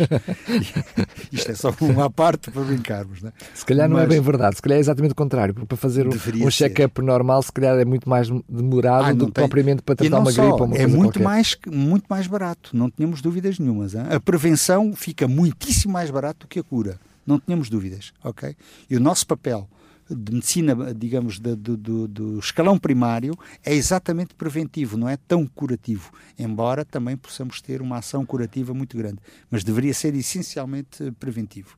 Isto 1.32 1.52
é 1.52 1.56
só 1.56 1.74
uma 1.82 2.10
parte 2.10 2.52
para 2.52 2.62
brincarmos. 2.64 3.22
Né? 3.22 3.32
Se 3.54 3.66
calhar 3.66 3.88
não 3.90 4.00
é 4.00 4.06
bem 4.06 4.22
verdade, 4.22 4.56
se 4.58 4.62
calhar 4.62 4.78
é 4.78 4.80
exatamente 4.80 5.12
o 5.12 5.16
contrário, 5.16 5.54
porque 5.54 5.68
para 5.68 5.78
fazer 5.78 6.08
um, 6.08 6.12
um 6.12 6.52
check-up 6.52 7.02
normal, 7.02 7.42
se 7.42 7.52
calhar 7.52 7.78
é 7.78 7.86
muito 7.86 8.10
mais 8.10 8.30
demorado 8.50 9.06
ah, 9.06 9.14
do 9.14 9.28
que 9.28 9.32
propriamente 9.34 9.82
para 9.82 9.96
tratar 9.96 10.20
uma 10.20 10.32
só, 10.32 10.42
gripe 10.42 10.62
ou 10.62 10.68
uma 10.68 10.78
É 10.78 10.88
muito 10.88 11.22
mais, 11.22 11.58
muito 11.68 12.06
mais 12.10 12.28
barato, 12.28 12.72
não 12.74 12.90
tínhamos 12.90 13.22
dúvidas 13.22 13.60
nenhumas. 13.60 13.94
Hein? 13.96 14.04
A 14.10 14.20
prevenção 14.20 14.94
fica 14.94 15.28
muitíssimo 15.28 15.94
mais 15.94 16.10
barato 16.10 16.46
do 16.46 16.48
que 16.48 16.60
a 16.60 16.64
cura, 16.64 17.00
não 17.26 17.40
tínhamos 17.40 17.70
dúvidas, 17.70 18.12
ok? 18.24 18.56
E 18.90 18.98
o 18.98 19.00
nosso 19.00 19.26
papel 19.26 19.68
de 20.10 20.34
medicina, 20.34 20.94
digamos, 20.94 21.40
de, 21.40 21.56
do, 21.56 22.08
do 22.08 22.40
escalão 22.40 22.78
primário 22.78 23.38
é 23.64 23.74
exatamente 23.74 24.34
preventivo, 24.34 24.98
não 24.98 25.08
é 25.10 25.18
tão 25.18 25.46
curativo, 25.46 26.12
embora 26.38 26.84
também 26.84 27.16
possamos 27.16 27.62
ter 27.62 27.82
uma 27.82 27.98
ação 27.98 28.26
curativa 28.26 28.74
muito 28.74 28.98
grande, 28.98 29.20
mas 29.50 29.64
deveria 29.64 29.94
ser 29.94 30.14
essencialmente 30.16 31.12
preventivo. 31.20 31.78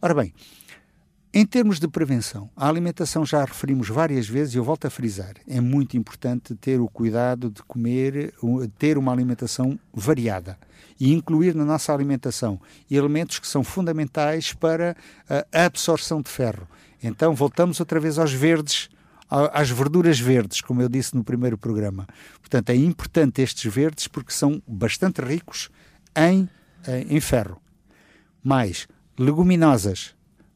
Ora 0.00 0.14
bem, 0.14 0.34
em 1.36 1.44
termos 1.44 1.80
de 1.80 1.88
prevenção, 1.88 2.48
a 2.56 2.68
alimentação 2.68 3.26
já 3.26 3.42
a 3.42 3.44
referimos 3.44 3.88
várias 3.88 4.28
vezes 4.28 4.54
e 4.54 4.56
eu 4.56 4.62
volto 4.62 4.86
a 4.86 4.90
frisar. 4.90 5.34
É 5.48 5.60
muito 5.60 5.96
importante 5.96 6.54
ter 6.54 6.80
o 6.80 6.86
cuidado 6.86 7.50
de 7.50 7.60
comer, 7.64 8.32
ter 8.78 8.96
uma 8.96 9.10
alimentação 9.10 9.76
variada 9.92 10.56
e 11.00 11.12
incluir 11.12 11.52
na 11.52 11.64
nossa 11.64 11.92
alimentação 11.92 12.60
elementos 12.88 13.40
que 13.40 13.48
são 13.48 13.64
fundamentais 13.64 14.52
para 14.52 14.96
a 15.52 15.64
absorção 15.64 16.22
de 16.22 16.30
ferro. 16.30 16.68
Então 17.02 17.34
voltamos 17.34 17.80
outra 17.80 17.98
vez 17.98 18.16
aos 18.16 18.32
verdes, 18.32 18.88
às 19.28 19.68
verduras 19.68 20.20
verdes, 20.20 20.60
como 20.60 20.82
eu 20.82 20.88
disse 20.88 21.16
no 21.16 21.24
primeiro 21.24 21.58
programa. 21.58 22.06
Portanto, 22.38 22.70
é 22.70 22.76
importante 22.76 23.42
estes 23.42 23.74
verdes 23.74 24.06
porque 24.06 24.32
são 24.32 24.62
bastante 24.68 25.20
ricos 25.20 25.68
em, 26.14 26.48
em 27.08 27.20
ferro. 27.20 27.60
mais 28.40 28.86
leguminosas, 29.18 30.14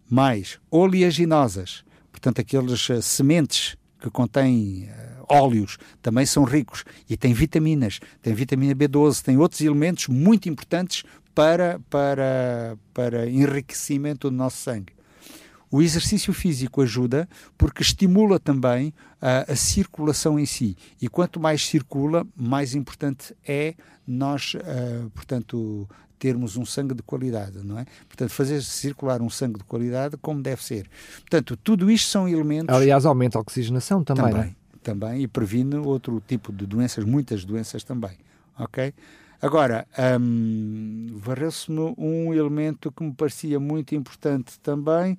mais 0.09 0.59
oleaginosas, 0.71 1.85
portanto, 2.11 2.41
aquelas 2.41 2.89
uh, 2.89 3.03
sementes 3.03 3.77
que 4.01 4.11
contêm 4.11 4.89
uh, 4.89 5.25
óleos 5.29 5.79
também 6.01 6.25
são 6.25 6.45
ricos 6.45 6.85
e 7.09 7.17
têm 7.17 7.33
vitaminas, 7.33 8.01
tem 8.23 8.35
vitamina 8.35 8.75
B12, 8.75 9.23
tem 9.23 9.37
outros 9.37 9.61
elementos 9.61 10.09
muito 10.09 10.49
importantes 10.49 11.05
para, 11.35 11.81
para, 11.89 12.77
para 12.93 13.29
enriquecimento 13.29 14.31
do 14.31 14.37
nosso 14.37 14.57
sangue. 14.57 14.98
O 15.71 15.83
exercício 15.83 16.33
físico 16.33 16.81
ajuda 16.81 17.29
porque 17.57 17.83
estimula 17.83 18.39
também 18.39 18.93
a, 19.21 19.53
a, 19.53 19.57
circulação 19.57 20.39
em 20.39 20.47
si. 20.47 20.77
E 21.01 21.09
quanto 21.09 21.39
mais 21.39 21.67
circula, 21.67 22.27
mais 22.37 22.75
importante 22.75 23.35
é 23.47 23.75
nós, 24.07 24.55
uh, 24.55 25.11
portanto, 25.11 25.87
termos 26.19 26.57
um 26.57 26.65
sangue 26.65 26.95
de 26.95 27.03
qualidade, 27.03 27.59
não 27.65 27.79
é? 27.79 27.87
Portanto, 28.07 28.31
fazer 28.31 28.63
circular 28.63 29.23
um 29.23 29.31
sangue 29.31 29.59
de 29.59 29.65
qualidade 29.65 30.17
como 30.17 30.43
deve 30.43 30.63
ser. 30.63 30.89
Portanto, 31.21 31.57
tudo 31.57 31.91
isto 31.91 32.11
são 32.11 32.29
elementos. 32.29 32.75
Aliás, 32.75 33.07
aumenta 33.07 33.39
a 33.39 33.41
oxigenação 33.41 34.03
também. 34.03 34.25
Também, 34.25 34.51
é? 34.51 34.79
também 34.83 35.23
e 35.23 35.29
previne 35.29 35.77
outro 35.77 36.23
tipo 36.27 36.53
de 36.53 36.67
doenças, 36.67 37.05
muitas 37.05 37.45
doenças 37.45 37.85
também. 37.85 38.13
Ok? 38.59 38.93
Agora, 39.41 39.87
um, 40.21 41.17
varreu-se-me 41.17 41.95
um 41.97 42.35
elemento 42.35 42.91
que 42.91 43.05
me 43.05 43.15
parecia 43.15 43.61
muito 43.61 43.95
importante 43.95 44.59
também 44.59 45.17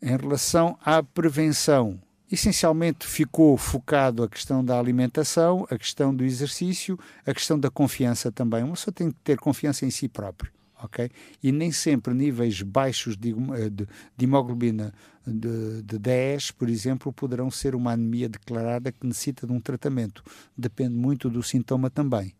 em 0.00 0.16
relação 0.16 0.78
à 0.84 1.02
prevenção. 1.02 2.00
Essencialmente 2.30 3.06
ficou 3.06 3.56
focado 3.56 4.22
a 4.22 4.28
questão 4.28 4.64
da 4.64 4.78
alimentação, 4.78 5.66
a 5.70 5.76
questão 5.76 6.14
do 6.14 6.24
exercício, 6.24 6.98
a 7.26 7.34
questão 7.34 7.58
da 7.58 7.68
confiança 7.68 8.30
também. 8.30 8.62
Uma 8.62 8.74
pessoa 8.74 8.94
tem 8.94 9.10
que 9.10 9.18
ter 9.24 9.38
confiança 9.38 9.84
em 9.84 9.90
si 9.90 10.08
próprio. 10.08 10.52
Okay? 10.84 11.10
E 11.42 11.52
nem 11.52 11.70
sempre 11.70 12.14
níveis 12.14 12.62
baixos 12.62 13.16
de, 13.16 13.32
de, 13.32 13.86
de 14.16 14.24
hemoglobina 14.24 14.94
de, 15.26 15.82
de 15.82 15.98
10, 15.98 16.52
por 16.52 16.68
exemplo, 16.68 17.12
poderão 17.12 17.50
ser 17.50 17.74
uma 17.74 17.92
anemia 17.92 18.28
declarada 18.28 18.90
que 18.90 19.06
necessita 19.06 19.46
de 19.46 19.52
um 19.52 19.60
tratamento. 19.60 20.24
Depende 20.56 20.94
muito 20.94 21.28
do 21.28 21.42
sintoma 21.42 21.90
também. 21.90 22.34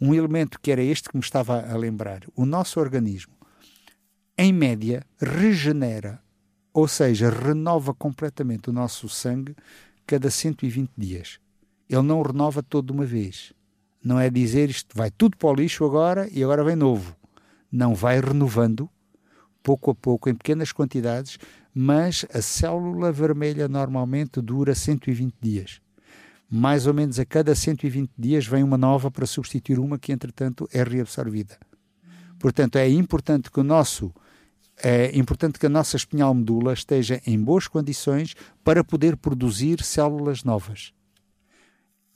Um 0.00 0.14
elemento 0.14 0.60
que 0.60 0.70
era 0.70 0.82
este 0.82 1.08
que 1.08 1.16
me 1.16 1.22
estava 1.22 1.60
a 1.60 1.76
lembrar: 1.76 2.22
o 2.34 2.44
nosso 2.44 2.80
organismo, 2.80 3.34
em 4.36 4.52
média, 4.52 5.04
regenera, 5.20 6.20
ou 6.72 6.88
seja, 6.88 7.30
renova 7.30 7.94
completamente 7.94 8.70
o 8.70 8.72
nosso 8.72 9.08
sangue 9.08 9.54
cada 10.06 10.30
120 10.30 10.90
dias. 10.96 11.38
Ele 11.88 12.02
não 12.02 12.22
renova 12.22 12.62
todo 12.62 12.86
de 12.86 12.92
uma 12.92 13.04
vez. 13.04 13.52
Não 14.02 14.18
é 14.18 14.28
dizer 14.28 14.68
isto 14.68 14.96
vai 14.96 15.10
tudo 15.10 15.36
para 15.36 15.48
o 15.48 15.54
lixo 15.54 15.84
agora 15.84 16.28
e 16.30 16.42
agora 16.42 16.64
vem 16.64 16.76
novo. 16.76 17.16
Não 17.70 17.94
vai 17.94 18.20
renovando 18.20 18.88
pouco 19.62 19.90
a 19.90 19.94
pouco, 19.94 20.28
em 20.28 20.34
pequenas 20.34 20.72
quantidades, 20.72 21.38
mas 21.72 22.26
a 22.34 22.42
célula 22.42 23.10
vermelha 23.10 23.66
normalmente 23.66 24.40
dura 24.42 24.74
120 24.74 25.34
dias 25.40 25.80
mais 26.50 26.86
ou 26.86 26.94
menos 26.94 27.18
a 27.18 27.24
cada 27.24 27.54
120 27.54 28.10
dias 28.18 28.46
vem 28.46 28.62
uma 28.62 28.78
nova 28.78 29.10
para 29.10 29.26
substituir 29.26 29.78
uma 29.78 29.98
que, 29.98 30.12
entretanto, 30.12 30.68
é 30.72 30.82
reabsorvida. 30.82 31.58
Portanto, 32.38 32.76
é 32.76 32.88
importante 32.88 33.50
que 33.50 33.60
o 33.60 33.64
nosso 33.64 34.12
é 34.82 35.16
importante 35.16 35.58
que 35.58 35.66
a 35.66 35.70
nossa 35.70 35.96
espinhal 35.96 36.34
medula 36.34 36.72
esteja 36.72 37.20
em 37.24 37.40
boas 37.40 37.68
condições 37.68 38.34
para 38.64 38.82
poder 38.82 39.16
produzir 39.16 39.82
células 39.82 40.42
novas. 40.42 40.92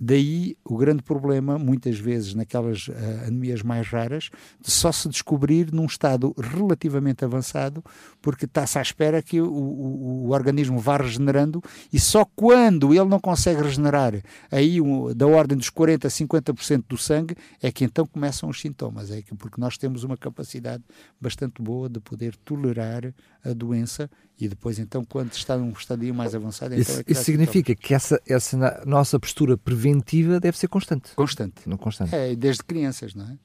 Daí 0.01 0.57
o 0.65 0.77
grande 0.77 1.03
problema, 1.03 1.59
muitas 1.59 1.99
vezes, 1.99 2.33
naquelas 2.33 2.87
uh, 2.87 2.93
anemias 3.27 3.63
mais 3.63 3.89
raras, 3.89 4.31
de 4.61 4.71
só 4.71 4.93
se 4.93 5.09
descobrir 5.09 5.73
num 5.73 5.87
estado 5.87 6.33
relativamente 6.39 7.25
avançado, 7.25 7.83
porque 8.23 8.45
está-se 8.45 8.79
à 8.79 8.83
espera 8.83 9.21
que 9.21 9.41
o, 9.41 9.51
o, 9.51 10.27
o, 10.27 10.31
organismo 10.31 10.79
vá 10.79 10.99
regenerando 10.99 11.61
e 11.93 11.99
só 11.99 12.25
quando 12.25 12.95
ele 12.95 13.07
não 13.07 13.19
consegue 13.19 13.61
regenerar, 13.61 14.23
aí 14.53 14.81
um, 14.81 15.13
da 15.13 15.27
ordem 15.27 15.59
dos 15.59 15.71
40% 15.71 16.05
a 16.05 16.09
50% 16.09 16.85
do 16.89 16.97
sangue, 16.97 17.35
é 17.61 17.73
que 17.73 17.85
então 17.85 18.07
começam 18.07 18.49
os 18.49 18.61
sintomas. 18.61 19.11
É 19.11 19.21
que, 19.21 19.35
porque 19.35 19.61
nós 19.61 19.77
temos 19.77 20.05
uma 20.05 20.17
capacidade 20.17 20.85
bastante 21.21 21.61
boa 21.61 21.89
de 21.89 21.99
poder 21.99 22.37
tolerar 22.37 23.13
a 23.45 23.53
doença 23.53 24.09
e 24.41 24.49
depois, 24.49 24.79
então, 24.79 25.05
quando 25.05 25.33
está 25.33 25.57
num 25.57 25.71
estadio 25.71 26.15
mais 26.15 26.35
avançado... 26.35 26.75
Então 26.75 26.83
isso, 26.83 27.01
é 27.01 27.13
isso 27.13 27.25
significa 27.25 27.75
que 27.75 27.93
essa, 27.93 28.21
essa 28.27 28.83
nossa 28.87 29.19
postura 29.19 29.59
preventiva 29.59 30.39
deve 30.39 30.57
ser 30.57 30.69
constante. 30.69 31.13
Constante. 31.15 31.69
Não 31.69 31.77
constante. 31.77 32.15
É, 32.15 32.37
desde 32.37 32.63
crianças, 32.63 33.15
não 33.15 33.25
é? 33.25 33.39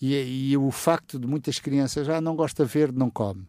E, 0.00 0.50
e 0.50 0.56
o 0.56 0.70
facto 0.72 1.16
de 1.16 1.28
muitas 1.28 1.60
crianças, 1.60 2.08
ah, 2.08 2.20
não 2.20 2.34
gosta 2.34 2.64
verde, 2.64 2.98
não 2.98 3.08
come. 3.08 3.46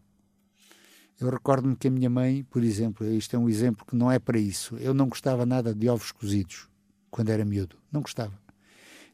Eu 1.20 1.30
recordo-me 1.30 1.76
que 1.76 1.88
a 1.88 1.92
minha 1.92 2.10
mãe, 2.10 2.44
por 2.44 2.64
exemplo, 2.64 3.08
isto 3.12 3.36
é 3.36 3.40
um 3.40 3.50
exemplo 3.50 3.86
que 3.86 3.96
não 3.96 4.12
é 4.12 4.20
para 4.20 4.38
isso, 4.38 4.76
eu 4.78 4.94
não 4.94 5.08
gostava 5.08 5.46
nada 5.46 5.74
de 5.74 5.90
ovos 5.90 6.12
cozidos 6.12 6.68
quando 7.10 7.30
era 7.30 7.44
miúdo. 7.44 7.76
Não 7.92 8.02
gostava. 8.02 8.34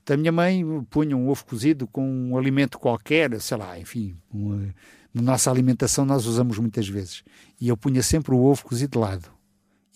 Então 0.04 0.16
a 0.16 0.18
minha 0.18 0.32
mãe 0.32 0.66
punha 0.90 1.16
um 1.16 1.30
ovo 1.30 1.46
cozido 1.46 1.88
com 1.88 2.04
um 2.04 2.38
alimento 2.38 2.80
qualquer, 2.80 3.40
sei 3.40 3.58
lá, 3.58 3.80
enfim, 3.80 4.18
uma, 4.32 4.74
na 5.14 5.22
nossa 5.22 5.50
alimentação 5.50 6.06
nós 6.06 6.26
usamos 6.26 6.58
muitas 6.60 6.88
vezes. 6.88 7.24
E 7.60 7.68
eu 7.68 7.78
punha 7.78 8.04
sempre 8.04 8.34
o 8.34 8.44
ovo 8.44 8.64
cozido 8.64 8.92
de 8.92 8.98
lado. 8.98 9.30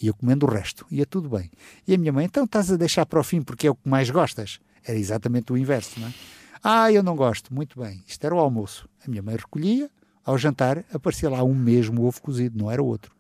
E 0.02 0.08
eu 0.08 0.14
comendo 0.14 0.46
o 0.46 0.50
resto. 0.50 0.86
Ia 0.92 1.06
tudo 1.06 1.30
bem. 1.30 1.52
E 1.88 1.94
a 1.94 1.98
minha 1.98 2.12
mãe, 2.12 2.26
então 2.26 2.46
estás 2.46 2.72
a 2.72 2.76
deixar 2.76 3.06
para 3.06 3.20
o 3.20 3.24
fim 3.24 3.42
porque 3.42 3.68
é 3.68 3.72
o 3.72 3.76
que 3.76 3.88
mais 3.88 4.10
gostas? 4.10 4.60
Era 4.84 4.98
exatamente 4.98 5.54
o 5.54 5.58
inverso, 5.58 6.00
não 6.00 6.08
é? 6.08 6.14
Ah, 6.64 6.92
eu 6.92 7.04
não 7.04 7.16
gosto. 7.16 7.54
Muito 7.54 7.80
bem. 7.80 8.04
Isto 8.08 8.26
era 8.26 8.36
o 8.36 8.40
almoço. 8.40 8.90
A 9.06 9.10
minha 9.10 9.22
mãe 9.22 9.36
recolhia. 9.36 9.90
Ao 10.26 10.38
jantar 10.38 10.84
aparecia 10.94 11.30
lá 11.30 11.44
um 11.44 11.54
mesmo 11.54 12.06
ovo 12.06 12.22
cozido, 12.22 12.58
não 12.58 12.72
era 12.72 12.82
outro. 12.82 13.14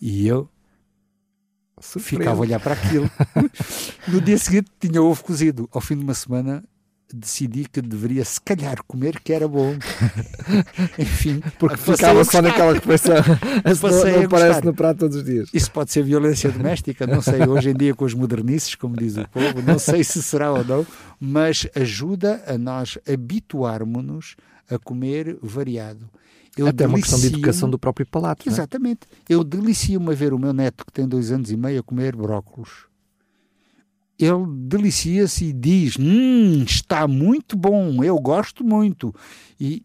E 0.00 0.26
eu 0.26 0.48
ficava 1.80 2.38
a 2.38 2.40
olhar 2.40 2.58
para 2.58 2.74
aquilo. 2.74 3.08
no 4.08 4.20
dia 4.20 4.36
seguinte 4.36 4.70
tinha 4.80 5.00
ovo 5.00 5.22
cozido. 5.22 5.68
Ao 5.72 5.80
fim 5.80 5.96
de 5.96 6.02
uma 6.02 6.14
semana 6.14 6.64
decidi 7.14 7.66
que 7.68 7.80
deveria 7.80 8.24
se 8.24 8.40
calhar 8.40 8.82
comer 8.86 9.20
que 9.20 9.32
era 9.32 9.46
bom. 9.48 9.74
Enfim, 10.98 11.42
porque 11.58 11.76
ficava 11.76 12.24
só 12.24 12.40
naquela 12.40 12.72
refeição. 12.72 13.16
não, 13.64 14.12
não 14.12 14.24
aparece 14.24 14.64
no 14.64 14.74
prato 14.74 14.98
todos 14.98 15.16
os 15.16 15.24
dias. 15.24 15.48
Isso 15.52 15.70
pode 15.70 15.92
ser 15.92 16.02
violência 16.02 16.50
doméstica, 16.50 17.06
não 17.06 17.20
sei, 17.20 17.46
hoje 17.46 17.70
em 17.70 17.74
dia 17.74 17.94
com 17.94 18.04
os 18.04 18.14
modernices, 18.14 18.74
como 18.74 18.96
diz 18.96 19.16
o 19.16 19.28
povo, 19.28 19.62
não 19.62 19.78
sei 19.78 20.04
se 20.04 20.22
será 20.22 20.52
ou 20.52 20.64
não, 20.64 20.86
mas 21.20 21.66
ajuda 21.74 22.42
a 22.46 22.56
nós 22.56 22.98
habituarmos-nos 23.08 24.36
a 24.70 24.78
comer 24.78 25.36
variado. 25.42 26.08
Eu 26.56 26.66
Até 26.66 26.86
uma 26.86 26.98
questão 26.98 27.18
de 27.18 27.28
educação 27.28 27.70
do 27.70 27.78
próprio 27.78 28.06
palato. 28.06 28.48
É? 28.48 28.52
Exatamente. 28.52 29.00
É? 29.28 29.34
Eu 29.34 29.44
delicio-me 29.44 30.10
a 30.10 30.14
ver 30.14 30.32
o 30.32 30.38
meu 30.38 30.52
neto, 30.52 30.84
que 30.84 30.92
tem 30.92 31.06
dois 31.06 31.30
anos 31.30 31.50
e 31.50 31.56
meio, 31.56 31.80
a 31.80 31.82
comer 31.82 32.14
brócolos 32.14 32.89
ele 34.20 34.46
delicia-se 34.66 35.46
e 35.46 35.52
diz: 35.52 35.96
Hum, 35.98 36.62
está 36.62 37.08
muito 37.08 37.56
bom, 37.56 38.04
eu 38.04 38.18
gosto 38.20 38.62
muito. 38.62 39.14
E 39.58 39.82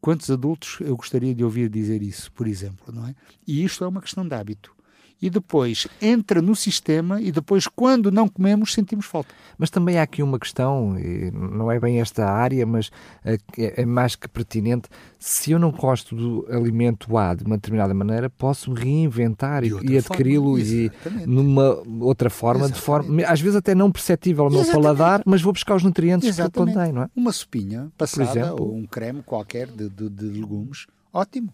quantos 0.00 0.30
adultos 0.30 0.78
eu 0.80 0.96
gostaria 0.96 1.34
de 1.34 1.42
ouvir 1.42 1.68
dizer 1.70 2.02
isso, 2.02 2.30
por 2.32 2.46
exemplo, 2.46 2.94
não 2.94 3.06
é? 3.06 3.14
E 3.46 3.64
isto 3.64 3.82
é 3.82 3.88
uma 3.88 4.02
questão 4.02 4.26
de 4.26 4.34
hábito 4.34 4.75
e 5.20 5.30
depois 5.30 5.86
entra 6.00 6.42
no 6.42 6.54
sistema 6.54 7.20
e 7.20 7.32
depois, 7.32 7.66
quando 7.66 8.10
não 8.10 8.28
comemos, 8.28 8.74
sentimos 8.74 9.06
falta. 9.06 9.34
Mas 9.56 9.70
também 9.70 9.98
há 9.98 10.02
aqui 10.02 10.22
uma 10.22 10.38
questão, 10.38 10.94
não 11.32 11.70
é 11.70 11.80
bem 11.80 12.00
esta 12.00 12.26
área, 12.26 12.66
mas 12.66 12.90
é, 13.24 13.38
é 13.56 13.86
mais 13.86 14.14
que 14.14 14.28
pertinente. 14.28 14.88
Se 15.18 15.52
eu 15.52 15.58
não 15.58 15.70
gosto 15.70 16.14
do 16.14 16.46
alimento 16.50 17.16
A 17.16 17.34
de 17.34 17.44
uma 17.44 17.56
determinada 17.56 17.94
maneira, 17.94 18.28
posso 18.28 18.72
reinventar 18.72 19.64
e, 19.64 19.72
e 19.82 19.96
adquiri-lo 19.96 20.58
e 20.58 20.90
numa 21.26 21.82
outra 22.00 22.28
forma, 22.28 22.68
de 22.68 22.80
forma, 22.80 23.22
às 23.24 23.40
vezes 23.40 23.56
até 23.56 23.74
não 23.74 23.90
perceptível 23.90 24.44
ao 24.44 24.50
meu 24.50 24.64
paladar, 24.66 25.22
mas 25.24 25.40
vou 25.40 25.52
buscar 25.52 25.76
os 25.76 25.82
nutrientes 25.82 26.28
Exatamente. 26.28 26.72
que 26.72 26.78
contém, 26.78 26.92
não 26.92 27.02
é? 27.02 27.10
Uma 27.16 27.32
sopinha 27.32 27.90
passada 27.96 28.54
ou 28.54 28.74
um 28.74 28.86
creme 28.86 29.22
qualquer 29.22 29.68
de, 29.68 29.88
de, 29.88 30.10
de 30.10 30.24
legumes, 30.26 30.86
ótimo. 31.12 31.52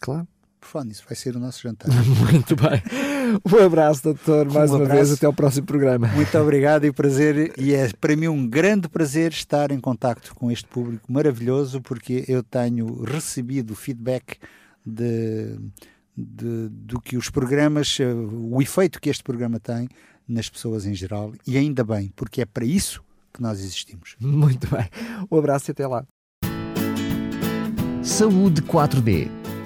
Claro. 0.00 0.26
Por 0.62 0.68
falar 0.68 0.84
nisso, 0.84 1.02
vai 1.08 1.16
ser 1.16 1.34
o 1.34 1.40
nosso 1.40 1.60
jantar. 1.60 1.90
Muito 2.30 2.54
bem. 2.54 2.80
Um 3.52 3.64
abraço, 3.66 4.04
doutor, 4.04 4.48
mais 4.48 4.70
um 4.70 4.76
uma 4.76 4.84
abraço. 4.84 5.06
vez. 5.06 5.12
Até 5.12 5.26
ao 5.26 5.32
próximo 5.32 5.66
programa. 5.66 6.06
Muito 6.06 6.38
obrigado 6.38 6.84
e 6.84 6.92
prazer. 6.92 7.52
E 7.58 7.74
é 7.74 7.90
para 8.00 8.14
mim 8.14 8.28
um 8.28 8.46
grande 8.48 8.88
prazer 8.88 9.32
estar 9.32 9.72
em 9.72 9.80
contacto 9.80 10.32
com 10.36 10.52
este 10.52 10.68
público 10.68 11.12
maravilhoso, 11.12 11.80
porque 11.80 12.24
eu 12.28 12.44
tenho 12.44 13.02
recebido 13.02 13.74
feedback 13.74 14.38
de, 14.86 15.58
de, 16.16 16.68
do 16.68 17.00
que 17.00 17.16
os 17.16 17.28
programas, 17.28 17.98
o 18.00 18.62
efeito 18.62 19.00
que 19.00 19.10
este 19.10 19.24
programa 19.24 19.58
tem 19.58 19.88
nas 20.28 20.48
pessoas 20.48 20.86
em 20.86 20.94
geral. 20.94 21.32
E 21.44 21.58
ainda 21.58 21.82
bem, 21.82 22.12
porque 22.14 22.40
é 22.40 22.44
para 22.44 22.64
isso 22.64 23.02
que 23.34 23.42
nós 23.42 23.58
existimos. 23.58 24.14
Muito 24.20 24.68
bem. 24.70 24.88
Um 25.28 25.38
abraço 25.38 25.70
e 25.70 25.72
até 25.72 25.88
lá. 25.88 26.06
Saúde 28.00 28.62
4D 28.62 29.41